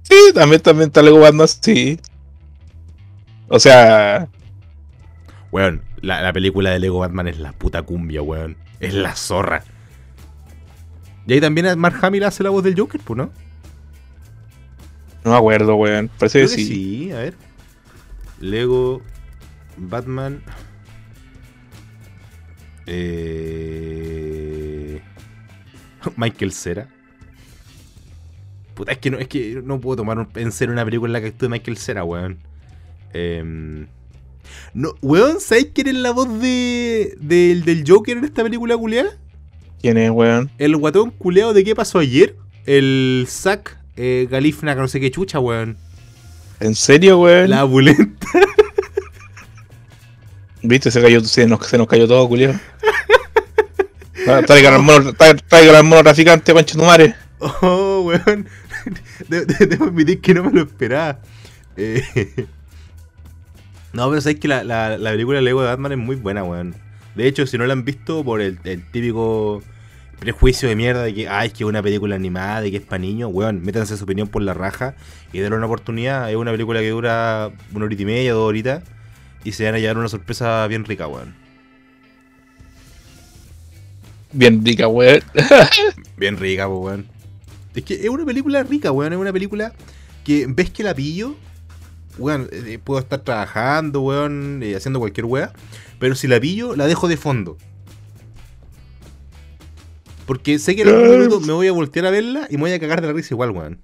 [0.03, 1.99] Sí, también, también está Lego Batman, sí.
[3.47, 4.29] O sea,
[5.53, 8.57] Weón, la, la película de Lego Batman es la puta cumbia, weón.
[8.79, 9.63] Es la zorra.
[11.27, 13.29] Y ahí también Mark Hamill hace la voz del Joker, pues, ¿no?
[15.23, 16.09] No me acuerdo, weón.
[16.19, 16.67] Parece que Creo que sí.
[16.67, 17.35] sí, a ver.
[18.39, 19.01] Lego
[19.77, 20.41] Batman.
[23.75, 25.01] Eh...
[26.17, 26.87] Michael Cera.
[28.75, 31.13] Puta, es que no, es que no puedo tomar un- en serio una película en
[31.13, 32.39] la que actúe Michael Cera, weón.
[33.13, 33.85] Em,
[34.73, 39.11] no, weón, ¿sabes quién es la voz de, del, del Joker en esta película culeada?
[39.81, 40.49] ¿Quién es, weón?
[40.57, 42.35] El guatón culeado de qué pasó ayer.
[42.65, 45.77] El Zack eh, Galifna, que no sé qué chucha, weón.
[46.59, 47.49] ¿En serio, weón?
[47.49, 48.27] La abulenta.
[50.61, 50.91] ¿Viste?
[50.91, 52.53] Se, cayó, se, nos, se nos cayó todo, culiao.
[54.27, 57.15] Ah, Traigan al mono, tra- traigan al mono traficante, concha tu madre.
[57.39, 58.47] Oh, weón.
[59.27, 61.19] De- de- Debo admitir que no me lo esperaba.
[61.77, 62.47] Eh,
[63.93, 66.73] No, pero sabéis que la, la, la película Lego de Batman es muy buena, weón.
[67.13, 69.61] De hecho, si no la han visto por el, el típico
[70.23, 72.83] prejuicio de mierda de que, ay, es que es una película animada, de que es
[72.83, 74.95] para niños, weón, métanse su opinión por la raja
[75.33, 76.29] y denle una oportunidad.
[76.29, 78.83] Es una película que dura una horita y media, dos horitas,
[79.43, 81.35] y se van a llevar una sorpresa bien rica, weón.
[84.31, 85.21] Bien rica, weón.
[86.17, 87.05] Bien rica, weón.
[87.75, 89.13] Es que es una película rica, weón.
[89.13, 89.73] Es una película
[90.23, 91.35] que ves que la pillo,
[92.17, 95.53] weón, eh, puedo estar trabajando, weón, eh, haciendo cualquier weá.
[95.99, 97.57] Pero si la pillo, la dejo de fondo.
[100.25, 102.73] Porque sé que en algún minuto me voy a voltear a verla y me voy
[102.73, 103.81] a cagar de la risa igual, weón.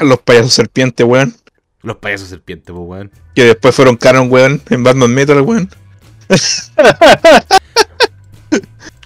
[0.00, 1.34] Los payasos serpientes, weón.
[1.82, 3.10] Los payasos serpientes, po, weón.
[3.34, 5.68] Que después fueron canon, weón, en Batman Metal, weón.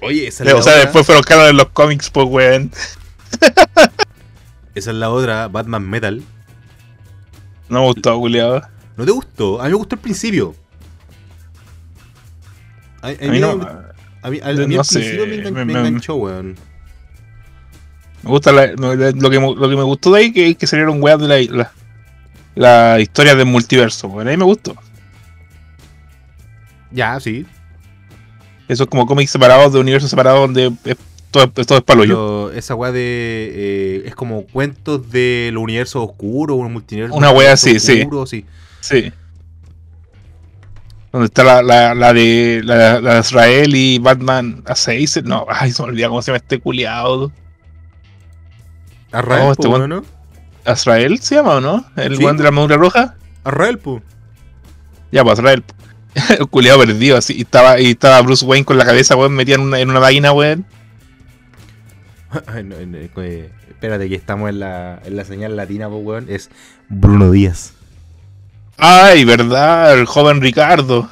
[0.03, 2.71] Oye, esa es, la O sea, otra, después fueron canon en los cómics, pues, weón.
[4.75, 6.23] esa es la otra, Batman Metal.
[7.69, 8.63] No me gustó, culiado.
[8.97, 9.61] ¿No te gustó?
[9.61, 10.55] A mí me gustó al principio.
[13.03, 13.87] A, a A mí no.
[14.27, 16.17] A mí, a- a mí no al sé, principio me, engan- me- me me- enganchó,
[16.17, 16.55] weón.
[18.23, 21.03] Me gusta la- lo, que, me- lo que me gustó de ahí que, que salieron
[21.03, 21.73] weas de la, la,
[22.95, 24.29] la historia del multiverso, weón.
[24.29, 24.75] Ahí me gustó.
[26.91, 27.47] Ya, sí.
[28.69, 30.97] Eso es como cómics separados de universos separados donde es-
[31.31, 32.51] todo, es- todo es palo yo.
[32.53, 33.01] Esa weá de.
[33.55, 37.15] eh, es como cuentos de los universos oscuros, un multiverso.
[37.15, 38.01] Una weá así, sí.
[38.01, 38.45] oscuro, sí.
[38.81, 39.13] Sí.
[41.17, 45.23] Donde está la, la, la de la, la de Israel y Batman a 6.
[45.25, 47.33] No, ay, se me olvidó cómo se llama este culiado.
[49.13, 49.67] Arrael, este.
[49.67, 50.05] ¿no?
[50.67, 51.87] ¿Azrael se llama o no?
[51.97, 52.23] ¿El Sí.
[52.23, 53.15] de la armadura roja?
[53.45, 54.03] Arrael, po.
[55.11, 55.65] Ya, pues Azrael.
[56.39, 57.33] El culiado perdido así.
[57.35, 60.01] Y estaba, y estaba Bruce Wayne con la cabeza, weón, metida en una, en una
[60.01, 60.67] máquina, weón.
[62.47, 66.27] Ay, no, no, eh, espérate, que estamos en la, en la señal latina, po, weón.
[66.29, 66.51] Es
[66.91, 67.73] Bruno Díaz.
[68.77, 71.09] Ay, verdad, el joven Ricardo.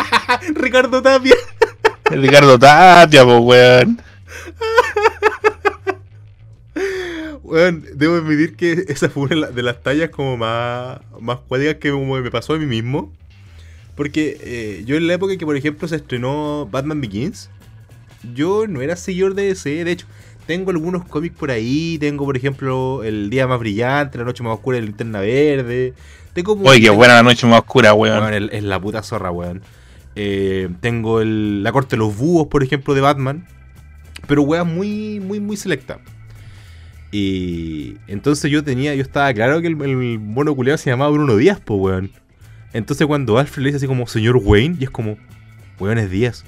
[0.54, 1.34] Ricardo Tapia.
[2.10, 4.02] El Ricardo Tapia, pues, weón.
[7.42, 11.38] Weón, debo admitir que esa fue una de la- de las tallas como más, más
[11.48, 13.12] cuáticas que me me pasó a mí mismo.
[13.96, 17.50] Porque eh, yo en la época que, por ejemplo, se estrenó Batman Begins,
[18.34, 19.84] yo no era seguidor de DC.
[19.84, 20.06] De hecho,
[20.46, 21.98] tengo algunos cómics por ahí.
[21.98, 25.94] Tengo, por ejemplo, El Día Más Brillante, La Noche Más Oscura de Linterna Verde.
[26.32, 28.48] Tengo Oye, qué buena la noche más oscura, Weón, weón.
[28.52, 29.62] es la puta zorra, weón.
[30.16, 33.46] Eh, tengo el, la corte de los búhos, por ejemplo, de Batman.
[34.26, 35.98] Pero weón, muy, muy, muy selecta.
[37.12, 41.36] Y entonces yo tenía, yo estaba claro que el, el mono culeado se llamaba Bruno
[41.36, 42.10] Díaz, po, weón.
[42.72, 45.16] Entonces cuando Alfred le dice así como, señor Wayne, y es como,
[45.80, 46.44] weón, es Díaz.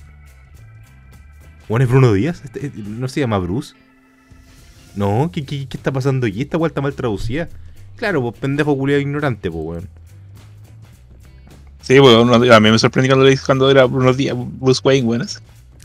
[1.69, 2.43] Weón, es Bruno Díaz.
[2.45, 3.75] Este- ¿No se llama Bruce?
[4.95, 6.43] No, ¿qué, qué, qué está pasando aquí?
[6.43, 7.49] Esta vuelta mal traducida.
[7.97, 9.89] Claro, pues pendejo culiado ignorante, pues weón.
[11.81, 12.29] Sí, weón.
[12.31, 15.27] uno- A mí me sorprendí cuando, le- cuando era unos días Bruce Wayne, weón.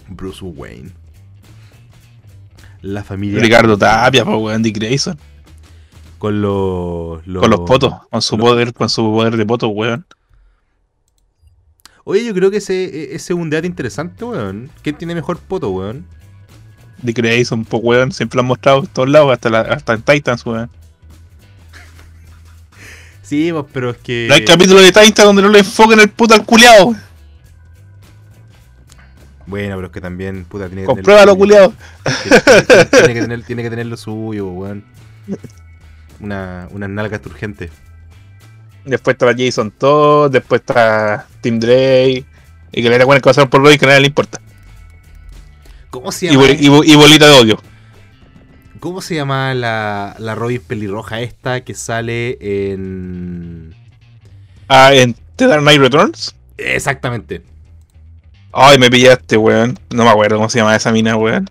[0.10, 0.91] Bruce Wayne.
[2.82, 3.39] La familia.
[3.39, 4.62] Ricardo Tapia, po, weón.
[4.63, 5.17] Dick Grayson.
[6.17, 7.93] Con los, Con los potos.
[8.10, 10.06] Con su poder, con su poder de poto, weón.
[12.04, 14.70] Oye, yo creo que ese, ese es un debate interesante, weón.
[14.82, 16.06] ¿Quién tiene mejor poto, weón?
[17.04, 18.12] Dick Grayson, po, weón.
[18.12, 20.70] Siempre lo han mostrado en todos lados, hasta, la- hasta en Titans, weón.
[23.28, 24.26] Sí, pues, pero es que.
[24.30, 26.96] No hay capítulo de Titans donde no le enfoquen el puto al culiao.
[29.46, 31.74] Bueno, pero es que también, puta, tiene que Compruébalo, culiao.
[32.92, 34.84] Tiene, que tener, tiene que tener lo suyo, weón.
[36.20, 37.72] Una, unas nalgas urgentes.
[38.86, 42.26] Después está Jason Todd, después está Tim Drake.
[42.74, 44.40] Y que le era bueno que pasar por Roy que a nadie le importa.
[45.90, 46.42] ¿Cómo se Y, llama?
[46.48, 47.62] bol- y bo- y bolita de odio.
[48.80, 53.76] ¿Cómo se llama la, la Robin pelirroja esta que sale en.
[54.68, 56.36] Ah, en The Dark Knight Returns.
[56.58, 57.42] Exactamente.
[58.52, 59.80] Ay, me pillaste, weón.
[59.90, 61.50] No me acuerdo cómo se llama esa mina, weón.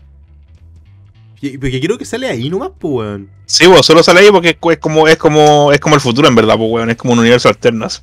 [1.40, 3.30] Porque creo que sale ahí nomás, pues, weón.
[3.46, 6.34] Sí, vos solo sale ahí porque es como, es como, es como el futuro en
[6.34, 6.90] verdad, pues, weón.
[6.90, 7.86] Es como un universo alterno.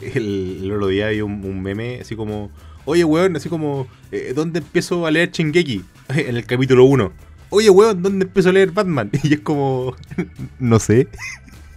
[0.00, 2.52] El, el otro día un, un meme así como,
[2.88, 5.84] oye weón, así como, eh, ¿dónde empiezo a leer Shingeki?
[6.08, 7.12] En el capítulo 1.
[7.50, 9.10] Oye weón, ¿dónde empiezo a leer Batman?
[9.22, 9.94] Y es como,
[10.58, 11.08] no sé.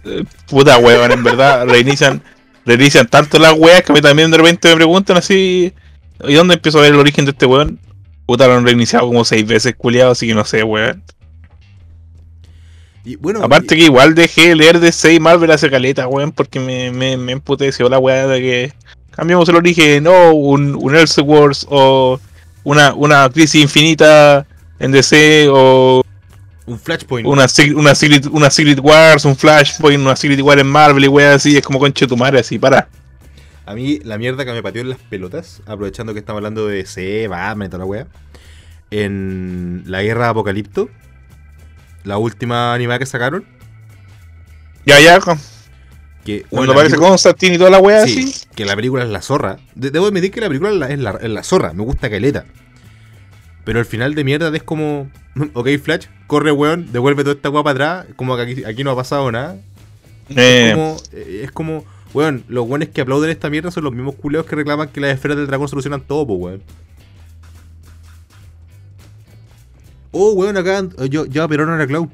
[0.04, 1.66] Eh, Puta, weón, en verdad.
[1.66, 2.22] reinician,
[2.64, 5.72] reinician tanto las weas que a mí también de repente me preguntan así.
[6.26, 7.78] ¿Y dónde empiezo a ver el origen de este weón?
[8.26, 11.02] Puta, lo han reiniciado como seis veces, culiado, así que no sé, weón.
[13.04, 16.60] Y bueno, Aparte que igual dejé de leer de 6 Marvel hace caleta, weón, porque
[16.60, 18.72] me, me, me emputeció la weá de que
[19.14, 22.18] cambiamos el origen, o un, un Elseworlds, o
[22.64, 24.46] una, una crisis infinita
[24.78, 26.02] en DC, o
[26.66, 27.26] un Flashpoint.
[27.26, 31.08] una, Secret- una, Secret, una Secret Wars, un Flashpoint, una Secret War en Marvel y
[31.08, 32.88] weá así, es como conche tu madre, así, para.
[33.64, 36.84] A mí la mierda que me pateó en las pelotas, aprovechando que estamos hablando de
[36.84, 38.06] C, Batman y toda la wea.
[38.90, 40.90] En la guerra de Apocalipto,
[42.04, 43.44] la última animada que sacaron,
[44.84, 45.18] Ya, ya,
[46.24, 48.46] que cuando aparece película- Constantine y toda la Sí, así.
[48.54, 49.58] que la película es la zorra.
[49.74, 52.08] De- debo admitir que la película es la, es la- es la zorra, me gusta
[52.10, 52.44] caleta.
[53.64, 55.10] Pero el final de mierda es como,
[55.54, 58.90] ok Flash, corre weón, devuelve toda esta guapa para atrás, como que aquí, aquí no
[58.92, 59.56] ha pasado nada.
[60.28, 63.92] Eh, Es como, eh, es como, weón, los weones que aplauden esta mierda son los
[63.92, 66.62] mismos culeos que reclaman que las esferas del dragón solucionan todo, pues weón.
[70.12, 72.10] Oh, weón, acá eh, yo, yo Perón era Clau.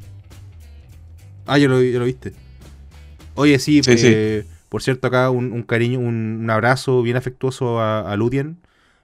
[1.47, 2.33] Ah, ya lo, ya lo viste.
[3.39, 7.79] Oye, sí, Sí, eh, por cierto, acá un, un cariño, un, un abrazo bien afectuoso
[7.79, 8.59] a, a Ludien,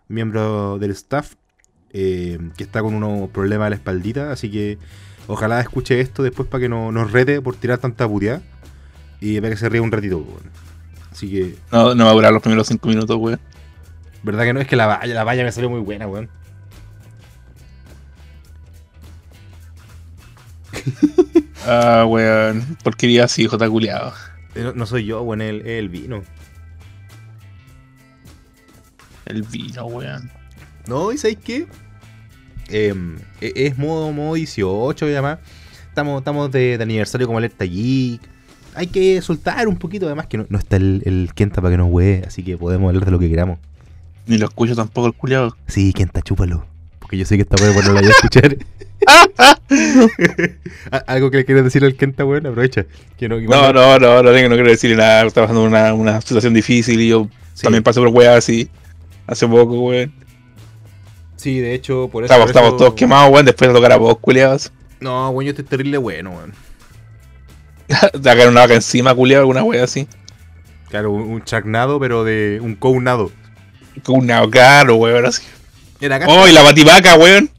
[0.08, 1.34] miembro del staff,
[1.92, 4.76] eh, que está con unos problemas de la espaldita, así que
[5.28, 8.42] ojalá escuche esto después para que no nos rete por tirar tanta puteada
[9.20, 10.26] y para que se ría un ratito.
[11.12, 13.38] Así que, no, no va a durar los primeros 5 minutos, weón.
[14.24, 16.28] verdad que no, es que la valla, la valla me salió muy buena, weón.
[21.66, 22.76] Ah, weón.
[22.82, 24.12] Porquería así, jota culiado.
[24.54, 26.22] Eh, No, no soy yo, weón, es el, el vino.
[29.26, 30.30] El vino, weón.
[30.86, 31.66] No, ¿y sabéis qué?
[32.68, 35.38] Em, e- es modo, modo 18 y además.
[35.88, 38.20] Estamos, estamos de, de aniversario como alerta geek.
[38.74, 41.78] Hay que soltar un poquito, además que no, no está el, el Kenta para que
[41.78, 43.58] nos wee, así que podemos hablar de lo que queramos.
[44.26, 45.56] Ni lo escucho tampoco el culiado.
[45.68, 46.66] Sí, Kenta, chúpalo.
[47.04, 48.56] Porque yo sé que esta weá no la voy a escuchar.
[50.90, 52.46] ¿A- ¿Algo que le quieras decir al Kenta, weón?
[52.46, 52.86] Aprovecha.
[53.18, 55.26] Que no, No, no, no, no, tengo, no quiero decirle nada.
[55.26, 58.68] Está pasando una, una situación difícil y yo Sí, también pasé por weas así.
[59.26, 60.12] Hace poco, weón.
[61.36, 62.32] sí, de hecho, por eso.
[62.32, 63.46] Estamos, por estamos eso- todos quemados, weón.
[63.46, 64.72] Después de tocar a vos, culiados.
[65.00, 66.52] No, weón, yo estoy terrible bueno, weón.
[68.12, 70.08] Te caer una vaca encima, culiado, alguna wea así.
[70.88, 73.30] Claro, un, un chagnado, pero de un counado.
[74.02, 75.42] Con una caro, weón, así.
[76.04, 76.20] Era.
[76.26, 77.50] Oh, y la bativaca, weón.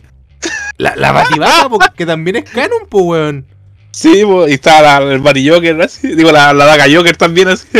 [0.77, 3.45] La, la bativaca, porque también es canon, po, weón.
[3.91, 6.15] Sí, y está la, el Bati Joker, así.
[6.15, 7.67] Digo, la, la daga Joker también, así.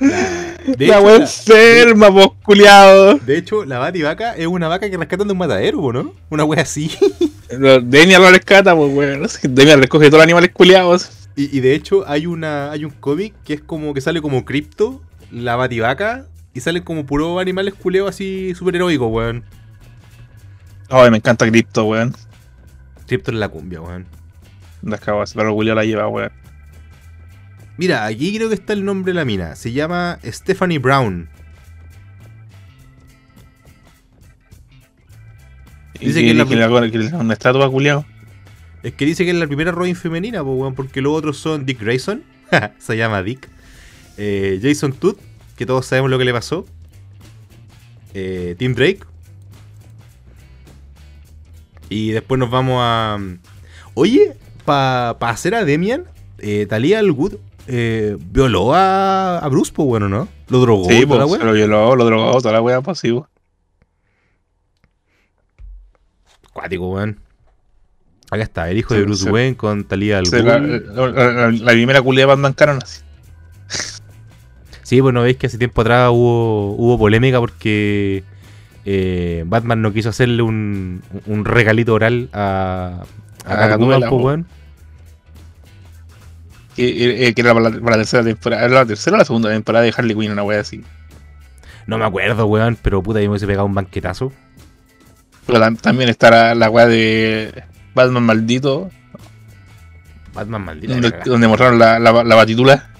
[0.00, 3.14] La, De la hecho, enferma, vos culiado.
[3.14, 6.12] De hecho, la bativaca es una vaca que rescatan de un matadero, ¿no?
[6.28, 6.90] Una wea así.
[7.48, 9.26] Demian lo rescata, pues weón.
[9.42, 11.10] Demian recoge todos los animales culiados.
[11.36, 14.44] Y, y de hecho, hay una hay un cómic que es como que sale como
[14.44, 19.44] cripto, la bativaca, y salen como puros animales culeos así super heroicos, weón.
[20.88, 22.14] Ay, me encanta Crypto, weón.
[23.06, 24.06] Cripto en la cumbia, weón.
[24.82, 26.30] Las cagas, pero culiado la lleva, weón.
[27.76, 29.56] Mira, aquí creo que está el nombre de la mina.
[29.56, 31.28] Se llama Stephanie Brown.
[36.00, 36.44] Dice que que, la-
[36.90, 38.04] que le- que una estatua culiado.
[38.82, 41.64] Es que dice que es la primera Robin femenina, pues, weón, porque los otros son
[41.64, 42.22] Dick Grayson,
[42.78, 43.48] se llama Dick,
[44.18, 45.16] eh, Jason Todd,
[45.56, 46.66] que todos sabemos lo que le pasó,
[48.14, 49.00] eh, Tim Drake,
[51.88, 53.18] y después nos vamos a...
[53.94, 56.04] Oye, para hacer a Demian,
[56.38, 57.34] eh, Talia al Good
[57.66, 60.28] eh, violó a, a Bruce, pues bueno, ¿no?
[60.48, 61.40] Lo drogó, Sí, toda la pues, wea.
[61.40, 63.28] se lo violó, lo drogó, toda la weá pasivo.
[66.52, 67.20] Cuático, weón.
[68.30, 69.30] Acá está, el hijo Sí, de Bruce sí.
[69.30, 73.02] Wayne con Talia al Sí, la, la- la- la primera culiada de Batman Canon así.
[74.84, 78.22] Sí, pues no veis que hace tiempo atrás hubo, hubo polémica porque
[78.84, 83.02] eh, Batman no quiso hacerle un, un regalito oral a,
[83.46, 84.46] a A pues, weón.
[86.76, 88.64] Que, que era para la, para la tercera temporada.
[88.66, 90.84] ¿Era la tercera o la segunda temporada de Harley Quinn, una wea así.
[91.86, 94.32] No me acuerdo, weón, pero puta, yo me hubiese pegado un banquetazo.
[95.46, 97.64] Pero también está la, la wea de
[97.94, 98.90] Batman maldito,
[100.34, 100.92] Batman maldita.
[100.92, 102.90] donde, donde mostraron la, la, la batitula.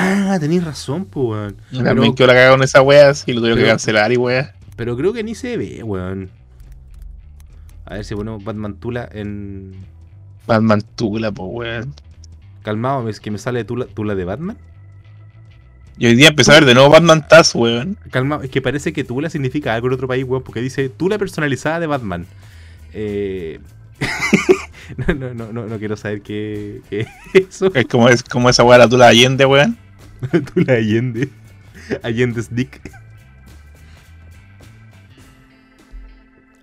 [0.00, 1.26] Ah, tenéis razón, pues,
[1.72, 1.84] weón.
[1.84, 4.54] También quedó la cagada con esa wea, y lo tuvieron que cancelar y wea.
[4.76, 6.30] pero creo que ni se ve, weón.
[7.84, 9.74] A ver si ponemos Batman Tula en.
[10.46, 11.94] Batman Tula, pues weón.
[12.62, 14.56] Calmado, es que me sale Tula, Tula de Batman.
[15.98, 17.98] Y hoy día empecé a ver de nuevo Batman Taz, weón.
[18.12, 21.18] Calma, es que parece que Tula significa algo en otro país, weón, porque dice Tula
[21.18, 22.26] personalizada de Batman.
[22.92, 23.58] Eh...
[24.96, 27.08] no, no, no, no, no quiero saber qué, qué es
[27.48, 27.74] eso.
[27.74, 29.76] Es como, es como esa de la Tula Allende, weón.
[30.54, 31.28] Tula Allende.
[32.02, 32.80] Allende's Dick.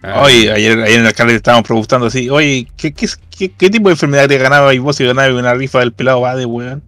[0.01, 3.69] Ah, Oye, ayer, ayer en el alcalde estábamos preguntando así, oye, ¿qué, qué, qué, qué
[3.71, 6.45] tipo de enfermedad te ganaba y vos si ganabas una rifa del pelado va de
[6.45, 6.83] weón?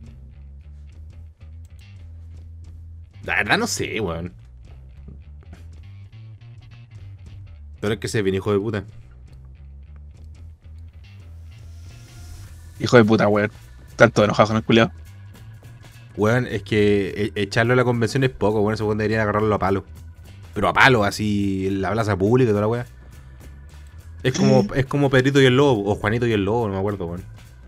[3.24, 4.34] La verdad no sé, weón.
[7.82, 8.84] Pero es que se viene hijo de puta.
[12.80, 13.52] Hijo de puta, weón.
[13.96, 14.92] Tanto enojado con el culiao.
[16.18, 18.74] Weón, es que e- echarlo a la convención es poco, weón.
[18.74, 19.86] Ese weón deberían agarrarlo a palo.
[20.54, 22.86] Pero a palo, así, en la plaza pública y toda la weá.
[24.24, 26.80] Es como, es como Pedrito y el Lobo, o Juanito y el Lobo, no me
[26.80, 27.24] acuerdo, weón.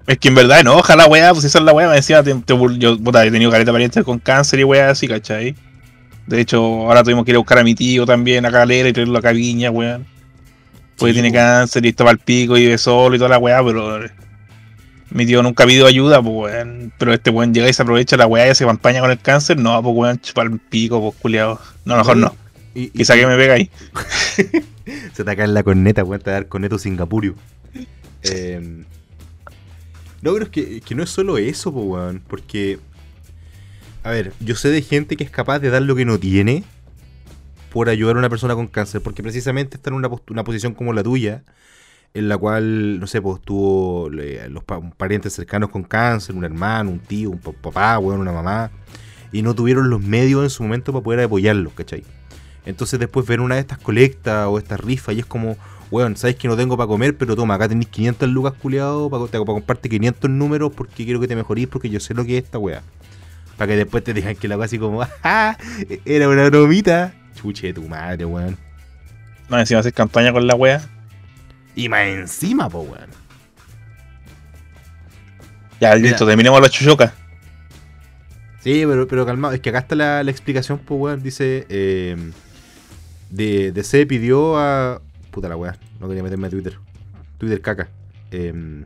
[0.08, 2.34] Es que en verdad enoja la weá, pues esa es la weá, me decía, te,
[2.34, 5.56] te yo puta, he tenido careta parientes con cáncer y weá así, ¿cachai?
[6.26, 8.94] De hecho, ahora tuvimos que ir a buscar a mi tío también a Calera y
[8.94, 10.06] traerlo a Caviña, weón.
[10.98, 13.38] Porque Sí, tiene cáncer y está para el pico y vive solo y toda la
[13.38, 14.00] weá, pero
[15.12, 16.94] mi tío nunca ha pedido ayuda, pues weón.
[16.98, 19.58] Pero este weón llega y se aprovecha la weá y se campaña con el cáncer,
[19.58, 21.60] no, pues weón, chupar el pico, pues culiado.
[21.86, 22.36] No, mejor no.
[22.76, 23.70] Y, y- Quizá que me pega ahí.
[25.14, 27.36] Se te cae en la corneta, weón, te va a dar corneto singapurio.
[28.24, 28.84] Eh,
[30.22, 32.22] no, pero es que, no es solo eso, po, weón.
[32.28, 32.80] Porque,
[34.04, 36.64] a ver, yo sé de gente que es capaz de dar lo que no tiene
[37.72, 39.02] por ayudar a una persona con cáncer.
[39.02, 41.44] Porque precisamente está en una posición como la tuya,
[42.14, 46.90] en la cual, no sé, pues tuvo los pa- parientes cercanos con cáncer, un hermano,
[46.92, 48.72] un tío, un pa- papá, weón, una mamá,
[49.32, 52.04] y no tuvieron los medios en su momento para poder apoyarlos, ¿cachai?
[52.66, 55.56] Entonces después ven una de estas colectas o estas rifas y es como,
[55.92, 59.26] weón, sabes que no tengo para comer, pero toma, acá tenéis 500 lucas culiado para,
[59.28, 62.44] para comprarte 500 números porque quiero que te mejorís porque yo sé lo que es
[62.44, 62.82] esta weá.
[63.58, 65.58] Para que después te digan que la weá así como, ¡ah!
[66.06, 67.14] Era una bromita.
[67.36, 68.58] Chuche tu madre, weón.
[69.50, 70.82] Más encima hacer campaña con la weá.
[71.76, 73.10] Y más encima, po, weón.
[75.80, 77.14] Ya, listo, terminemos la chuchoca.
[78.62, 81.24] Sí, pero, pero calmado, es que acá está la, la explicación, pues, weón.
[81.24, 82.18] Dice, eh,
[83.30, 85.02] de, DC pidió a...
[85.32, 86.78] Puta la weá, no quería meterme a Twitter.
[87.38, 87.88] Twitter caca.
[88.32, 88.84] Eh,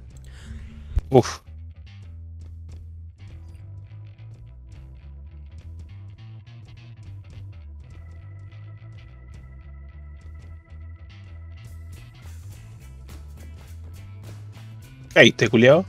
[1.09, 1.39] Uf.
[15.13, 15.85] ¿Caíste, culiao?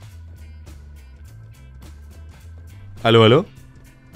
[3.01, 3.45] ¿Aló, aló?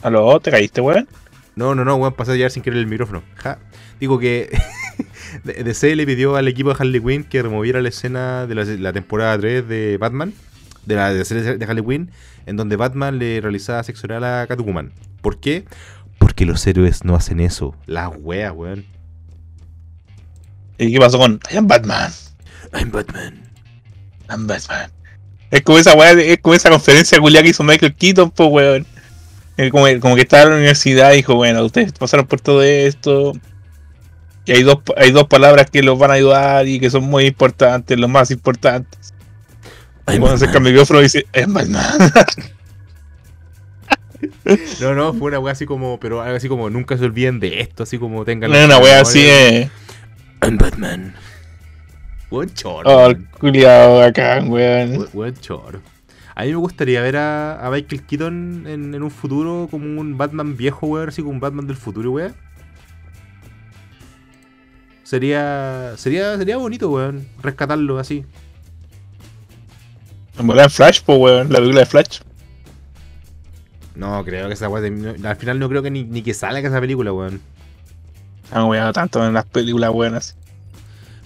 [0.01, 0.39] ¿Aló?
[0.39, 1.07] ¿Te caíste, weón?
[1.55, 3.24] No, no, no, weón, pasé a llevar sin querer el micrófono.
[3.36, 3.60] Ja.
[3.99, 4.49] Digo que
[5.43, 8.93] DC le pidió al equipo de Harley Quinn que removiera la escena de la, la
[8.93, 10.34] temporada 3 de Batman,
[10.86, 12.12] de la de, serie de Harley Quinn,
[12.45, 14.93] en donde Batman le realizaba sexo oral a Catwoman.
[15.22, 15.66] ¿Por qué?
[16.18, 17.76] Porque los héroes no hacen eso.
[17.86, 18.86] Las weas, weón.
[20.78, 22.12] ¿Y qué pasó con I am Batman?
[22.74, 23.43] I'm Batman.
[24.30, 24.91] I'm Batman.
[25.52, 28.86] Es como esa weá, es como esa conferencia culiada que hizo Michael Keaton, pues weón.
[29.72, 33.34] Como, como que estaba en la universidad y dijo, bueno, ustedes pasaron por todo esto.
[34.45, 37.26] Y hay dos, hay dos palabras que los van a ayudar y que son muy
[37.26, 39.14] importantes, los más importantes.
[40.08, 41.86] Y I'm cuando se el micrófono dice, es Batman.
[44.82, 47.62] No, no, fue una wea así como, pero algo así como nunca se olviden de
[47.62, 48.52] esto, así como tengan.
[48.52, 49.70] No, una wea así eh.
[50.41, 51.14] I'm Batman.
[52.30, 52.89] Buen choro.
[52.89, 53.27] Oh, weón.
[53.39, 55.07] culiado acá, weón.
[55.13, 55.82] Buen choro.
[56.36, 60.17] A mí me gustaría ver a, a Michael Keaton en, en un futuro como un
[60.17, 62.34] Batman viejo, weón, así como un Batman del futuro, weón.
[65.03, 68.25] Sería, sería, sería bonito, weón, rescatarlo así.
[70.38, 72.19] Volar en Flash, pues weón, la película de Flash.
[73.95, 76.80] No, creo que esa no- al final no creo que ni, ni que salga esa
[76.80, 77.41] película, weón.
[78.51, 80.38] Han weado tanto en las películas buenas.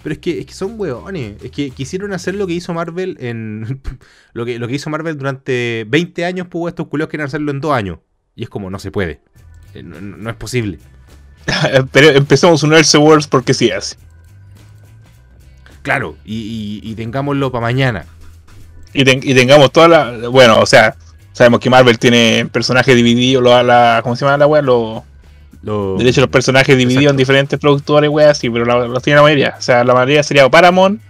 [0.04, 1.42] Pero es que, es que son weones.
[1.42, 3.80] Es que quisieron hacer lo que hizo Marvel en.
[4.34, 7.60] lo, que, lo que hizo Marvel durante 20 años, pues estos culeos quieren hacerlo en
[7.60, 7.98] 2 años.
[8.36, 9.20] Y es como, no se puede.
[9.74, 10.78] Eh, No, no- es posible.
[11.92, 13.98] Pero empezamos un Wars porque sí es.
[15.82, 18.06] Claro, y, y- y tengámoslo para mañana.
[18.92, 20.28] Y, ten- y tengamos toda la.
[20.28, 20.96] Bueno, o sea,
[21.32, 24.62] sabemos que Marvel tiene personajes divididos, lo- la, ¿cómo se llama la weá?
[24.62, 25.02] Los
[25.64, 29.22] Lo- de los personajes divididos en diferentes productores, weá, sí, pero la- los tiene la
[29.22, 29.54] mayoría.
[29.58, 31.00] O sea, la mayoría sería Paramount.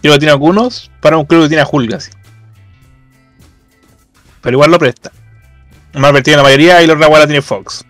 [0.00, 0.90] Creo que tiene algunos.
[1.00, 2.10] Paramount creo que tiene a Hulk, así.
[4.42, 5.10] Pero igual lo presta.
[5.94, 7.84] Marvel tiene la mayoría y los la tiene Fox.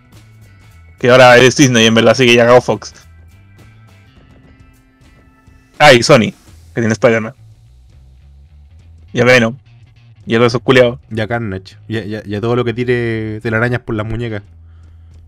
[0.99, 2.93] Que ahora es Disney, en verdad, así que ya acabó Fox.
[5.79, 6.31] Ah, y Sony,
[6.73, 7.33] que tiene Spider-Man.
[9.11, 9.57] Y a Venom.
[10.25, 10.99] Y a todos esos culiados.
[11.09, 11.75] Ya Carnage.
[11.89, 14.43] Ya, ya, ya todo lo que tire telarañas por las muñecas.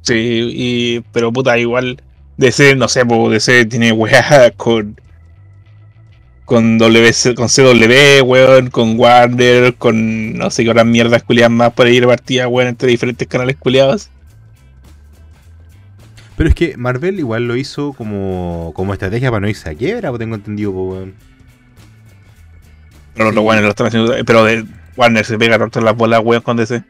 [0.05, 1.99] Sí, y, pero puta, igual
[2.37, 4.99] DC, no sé, po, DC tiene weá con
[6.45, 11.73] con WC, con CW, weón, con Warner, con no sé qué otras mierdas culiadas más
[11.73, 14.11] por ahí repartidas, weón, entre diferentes canales culiados.
[16.37, 20.09] Pero es que Marvel igual lo hizo como, como estrategia para no irse a quiebra,
[20.09, 21.15] pues tengo entendido, pues, weón.
[23.15, 24.65] Pero los Warner lo están haciendo, pero de
[24.97, 26.83] Warner se pega tanto en las bolas, weón, con DC.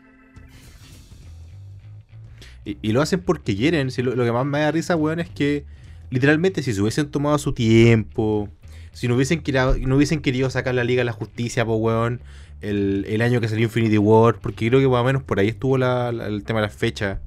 [2.66, 3.91] Y, lo hacen porque quieren.
[3.91, 5.66] Si lo, lo que más me da risa, weón, es que
[6.09, 8.49] literalmente si se hubiesen tomado su tiempo,
[8.91, 12.22] si no hubiesen, querido, no hubiesen querido sacar la Liga de la Justicia, pues, weón,
[12.61, 15.49] el, el año que salió Infinity War, porque creo que más o menos por ahí
[15.49, 17.20] estuvo la- la- el tema de las fechas.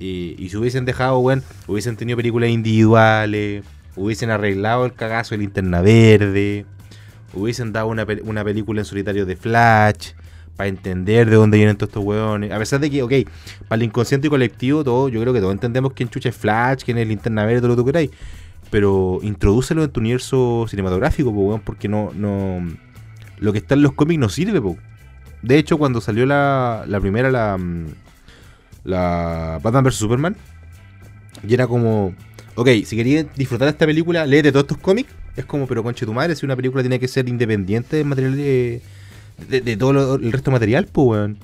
[0.00, 3.64] Y, y si hubiesen dejado, weón, hubiesen tenido películas individuales,
[3.96, 6.66] hubiesen arreglado el cagazo de linterna verde,
[7.34, 10.12] hubiesen dado una, una película en solitario de Flash,
[10.58, 12.50] para entender de dónde vienen todos estos weones.
[12.52, 13.12] A pesar de que, ok,
[13.68, 16.98] para el inconsciente colectivo, todo, yo creo que todos entendemos quién chucha es Flash, quién
[16.98, 18.10] es linterna verde, todo lo que tú queráis.
[18.70, 22.60] Pero introdúcelo en tu universo cinematográfico, po, weón, porque no, no.
[23.38, 24.76] Lo que está en los cómics no sirve, po.
[25.42, 27.56] De hecho, cuando salió la, la primera, la.
[27.56, 27.86] mm,
[28.84, 30.36] La Batman vs Superman,
[31.46, 32.14] y era como.
[32.56, 35.10] Ok, si querías disfrutar de esta película, léete todos estos cómics.
[35.36, 38.36] Es como, pero conche tu madre, si una película tiene que ser independiente del material
[38.36, 38.82] de,
[39.48, 41.38] de, de todo lo- el resto de material, pues, weón.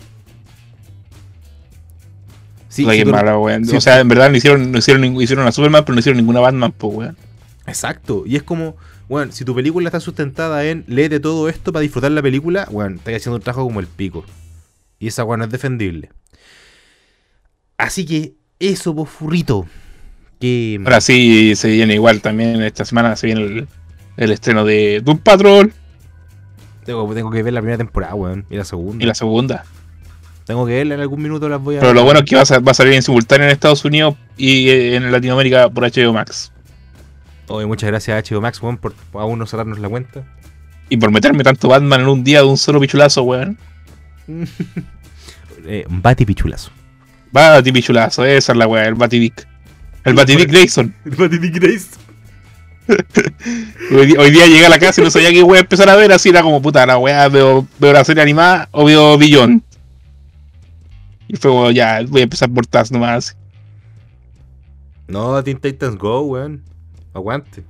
[2.68, 3.64] Sí, sí, mala, weón.
[3.74, 6.40] O sea, en verdad no hicieron, no hicieron, hicieron a Superman, pero no hicieron ninguna
[6.40, 7.16] Batman, pues, weón.
[7.66, 8.24] Exacto.
[8.26, 8.76] Y es como,
[9.08, 12.96] bueno, si tu película está sustentada en léete todo esto para disfrutar la película, bueno,
[12.96, 14.24] estás haciendo un trabajo como el pico.
[14.98, 16.10] Y esa weón es defendible.
[17.78, 19.66] Así que, eso, pues, furrito.
[20.40, 20.80] Que.
[20.84, 23.68] Ahora sí se viene igual también esta semana se viene el,
[24.16, 25.72] el estreno de Doom Patrol
[26.84, 28.44] Tengo, tengo que ver la primera temporada, weón.
[28.50, 29.04] Y la segunda.
[29.04, 29.64] y la segunda.
[30.44, 31.80] Tengo que verla en algún minuto, las voy a.
[31.80, 34.14] Pero lo bueno es que va a, va a salir en simultáneo en Estados Unidos
[34.36, 36.52] y eh, en Latinoamérica por HBO Max.
[37.48, 40.22] Oye, muchas gracias a HBO Max, weón, por aún no cerrarnos la cuenta.
[40.90, 43.58] Y por meterme tanto Batman en un día de un solo pichulazo, weón.
[45.66, 46.70] Eh, Bati Pichulazo.
[47.32, 49.48] Bati pichulazo, esa es la weá, el Bativic.
[50.04, 50.94] El Bativic Grayson.
[51.06, 51.88] Bati Grace.
[53.90, 56.28] Hoy, día llegué a la casa y no sabía qué weá empezar a ver, así
[56.28, 59.62] era como puta, la weá, veo, veo la serie animada o veo Billón.
[61.28, 63.36] Y fue como, ya, voy a empezar por Taz nomás.
[65.08, 66.62] No, Teen Titans Go, weón.
[67.14, 67.64] Aguante.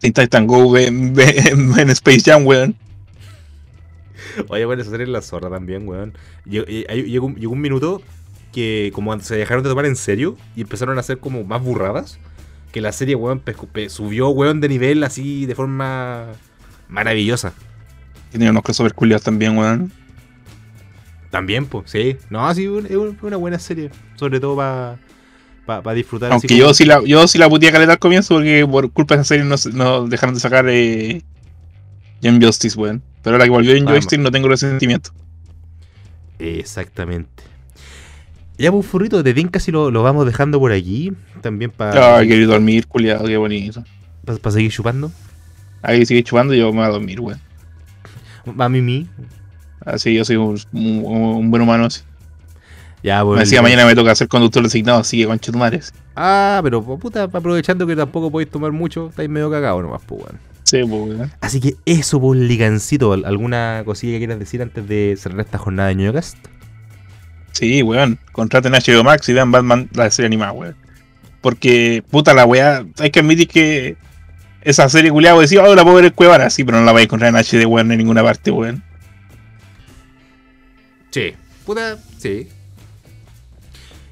[0.00, 2.74] Teen Titan Go en, en- Space Jam, weón.
[4.48, 6.14] Oye, bueno, esa serie es la zorra también, weón.
[6.44, 8.02] Llegó, eh, llegó un minuto
[8.52, 12.18] que como se dejaron de tomar en serio y empezaron a hacer como más burradas,
[12.72, 13.42] que la serie, weón,
[13.88, 16.28] subió, weón, de nivel así de forma
[16.88, 17.52] maravillosa.
[18.30, 19.92] Tenía unos crossovers culiados también, weón.
[21.30, 22.16] También, pues, sí.
[22.30, 23.90] No, sí, es un- una buena serie.
[24.16, 26.30] Sobre todo para disfrutar.
[26.30, 28.90] así Aunque como- yo sí la, yo sí la puteé caleta al comienzo porque por
[28.92, 31.22] culpa de esa serie no, dejaron de sacar eh,
[32.42, 33.02] Justice, weón.
[33.22, 33.98] Pero ahora que volvió Young Vamos.
[34.00, 35.10] Justice no tengo resentimiento.
[36.38, 37.42] Exactamente.
[38.62, 41.12] Ya, pues, furrito, de tinca si lo, lo vamos dejando por aquí.
[41.40, 43.82] También para Ay, quiero ir a dormir, culiado, qué bonito.
[44.50, 45.10] seguir chupando.
[45.82, 47.40] Ahí sigue chupando y yo me voy a dormir, weón.
[48.58, 49.08] Va Mimi.
[49.84, 51.86] Así yo soy un, un- un buen humano.
[51.86, 52.02] Así.
[53.02, 53.34] Ya, pues.
[53.36, 55.80] Me decía mañana me toca ser conductor designado, así que concha madre.
[56.14, 60.38] Ah, pero puta, aprovechando que tampoco podéis tomar mucho, estáis medio cagados nomás, pues, weón.
[60.62, 61.32] Sí, pues, weón.
[61.40, 63.12] Así que eso, pues, ligancito.
[63.12, 66.36] ¿al- ¿Alguna cosilla que quieras decir antes de cerrar esta jornada de ñoñocast?
[67.52, 68.18] Sí, weón.
[68.32, 70.76] Contraten HBO Max y vean Batman la serie animada, weón.
[71.40, 73.96] Porque, puta, la weá, hay que admitir que
[74.62, 77.02] esa serie culiada, decía, oh, la puedo ver en Cuevana, sí, pero no la vais
[77.02, 78.82] a encontrar en HD, weón, en ninguna parte, weón.
[81.10, 81.34] Sí.
[81.66, 82.48] Puta, sí.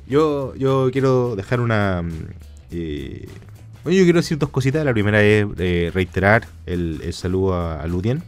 [0.07, 2.03] Yo, yo quiero dejar una.
[2.03, 2.27] mm,
[2.73, 3.29] eh,
[3.85, 4.85] yo quiero decir dos cositas.
[4.85, 8.23] La primera es eh, reiterar el, el saludo a, a Ludien.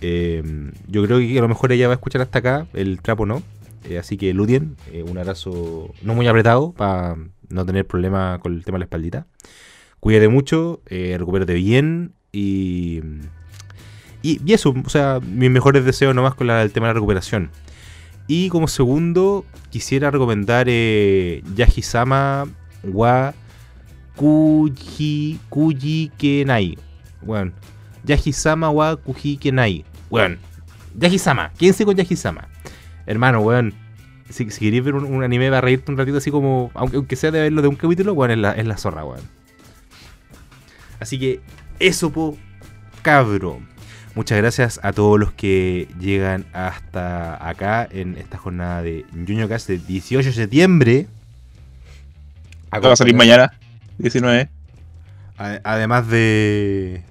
[0.00, 0.42] Eh,
[0.86, 3.42] yo creo que a lo mejor ella va a escuchar hasta acá, el trapo no.
[3.88, 7.16] Eh, así que Ludien, eh, un abrazo no muy apretado para
[7.48, 9.26] no tener problema con el tema de la espaldita.
[10.00, 13.00] Cuídate mucho, eh, recupérate bien y,
[14.22, 14.52] y.
[14.52, 17.50] eso, o sea, mis mejores deseos nomás con el tema de la recuperación.
[18.26, 22.46] Y como segundo, quisiera recomendar eh, Yahisama
[22.82, 23.34] wa
[24.16, 26.78] Kuji, Kuji Kenai.
[27.22, 27.52] Bueno,
[28.04, 29.84] Yahisama wa Kuji Kenai.
[30.10, 30.36] Bueno,
[31.58, 32.48] quédense con Yahisama.
[33.06, 33.74] Hermano, weón.
[34.30, 37.14] Si, si queréis ver un, un anime para reírte un ratito así como, aunque, aunque
[37.16, 39.20] sea de verlo de un capítulo, weón, es la, es la zorra, weón.
[41.00, 41.40] Así que
[41.78, 42.36] eso, po,
[43.02, 43.60] cabro.
[44.14, 49.68] Muchas gracias a todos los que llegan hasta acá en esta jornada de Junio Cast
[49.68, 51.06] del 18 de septiembre.
[52.88, 53.52] Va a salir mañana,
[53.98, 54.50] 19.
[55.36, 57.02] A- Además de.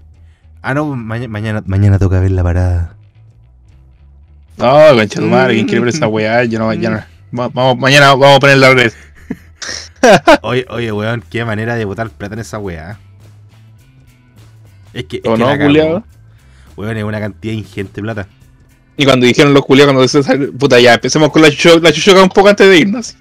[0.61, 2.95] Ah, no, maña- mañana, mañana toca ver la parada.
[4.57, 6.43] No, concha tu madre, ¿quién quiere ver esa weá?
[6.45, 6.97] Yo no, ya no.
[7.37, 8.91] Va- Vamos, mañana vamos a poner la red.
[10.41, 12.99] Oye, oye, weón, qué manera de botar plata en esa weá.
[14.93, 15.17] Es que.
[15.17, 16.03] Es ¿O que no, culiao?
[16.75, 18.27] Weón, es una cantidad ingente de plata.
[18.97, 22.21] Y cuando dijeron los culiados, cuando se puta, ya empecemos con la chuchoca, la chuchoca
[22.21, 23.15] un poco antes de irnos.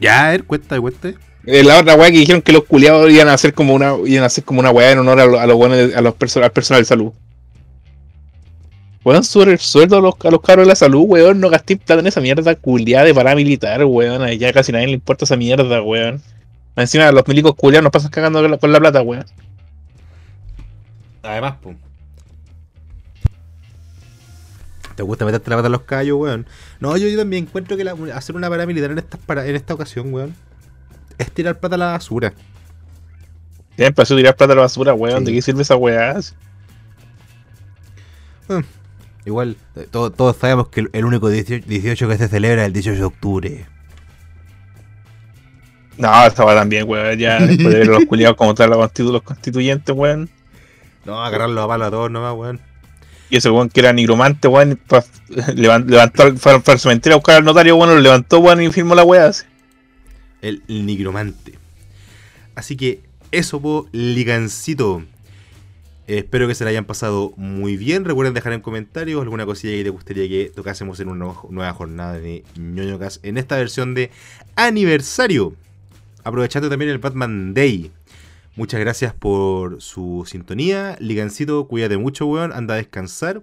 [0.00, 1.08] Ya, a ver, cuesta, cuesta.
[1.46, 4.22] Eh, la otra weá que dijeron que los culiados iban a hacer como una, iban
[4.24, 6.42] a hacer como una weá en honor a, lo- a los buenos a los perso-
[6.44, 7.12] al personal de salud.
[9.02, 11.76] Weón, sobre el sueldo a los, a los cabros de la salud, weón, no gasté
[11.76, 14.22] plata en esa mierda culiada de paramilitar, weón.
[14.22, 16.20] a Ya casi nadie le importa esa mierda, weón.
[16.76, 19.24] Encima los milicos culiados nos pasan cagando con la, con la plata, weón.
[21.22, 21.76] Además, pum.
[24.96, 26.46] ¿Te gusta meterte la pata en los callos, weón?
[26.78, 29.72] No, yo, yo también encuentro que la- hacer una paramilitar en esta, para, en esta
[29.72, 30.34] ocasión, weón,
[31.16, 32.34] es tirar plata a la basura.
[33.76, 35.20] Siempre hace tirar plata a la basura, weón.
[35.20, 35.24] Sí.
[35.24, 36.20] ¿De qué sirve esa weá?
[39.26, 39.56] Igual,
[39.90, 43.04] todo- todos sabemos que el, único 18, 18 que se celebra es el 18 de
[43.04, 43.66] octubre.
[45.98, 47.18] No, esa va también, weón.
[47.18, 50.30] Ya después de ver a los culiados como tal, los, constitu- los constituyentes, weón.
[51.04, 52.60] No, agarrarlo a palo a todos nomás, weón.
[53.28, 54.80] Y ese weón que era nigromante, weón,
[55.54, 59.04] levantó, fue, al cementerio a buscar al notario, weón, lo levantó, weón, y firmó la
[59.04, 59.30] weá.
[60.40, 61.58] el nigromante.
[62.54, 63.00] Así que
[63.30, 65.04] eso, po, ligancito.
[66.10, 68.04] Eh, espero que se la hayan pasado muy bien.
[68.04, 72.14] Recuerden dejar en comentarios alguna cosilla que te gustaría que tocásemos en una nueva- jornada
[72.18, 74.10] de ñoño Cast en esta versión de
[74.56, 75.54] aniversario.
[76.24, 77.92] Aprovechando también el Batman Day.
[78.56, 80.96] Muchas gracias por su sintonía.
[80.98, 82.52] Ligancito, cuídate mucho, weón.
[82.52, 83.40] Anda a descansar.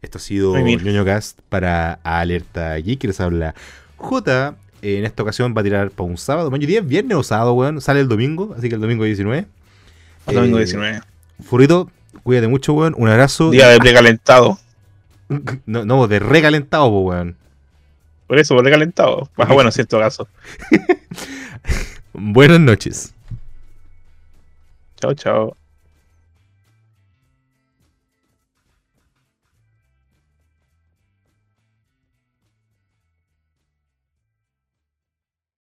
[0.00, 2.98] Esto ha sido ñoño Cast para Alerta Geek.
[2.98, 3.54] Que les habla
[3.96, 4.56] J.
[4.82, 6.50] En esta ocasión va a tirar para un sábado.
[6.50, 7.80] Maño 10, viernes o sábado, weón.
[7.82, 9.46] Sale el domingo, así que el domingo 19.
[10.28, 11.00] El domingo Eh, 19.
[11.42, 11.90] Furito,
[12.22, 12.94] cuídate mucho, weón.
[12.96, 13.50] Un abrazo.
[13.50, 14.58] Día de precalentado.
[15.66, 17.36] No, no, de recalentado, po, weón.
[18.28, 19.28] Por eso, por precalentado.
[19.36, 20.28] Ah, bueno, en cierto caso.
[22.12, 23.12] Buenas noches.
[25.00, 25.56] Chao, chao.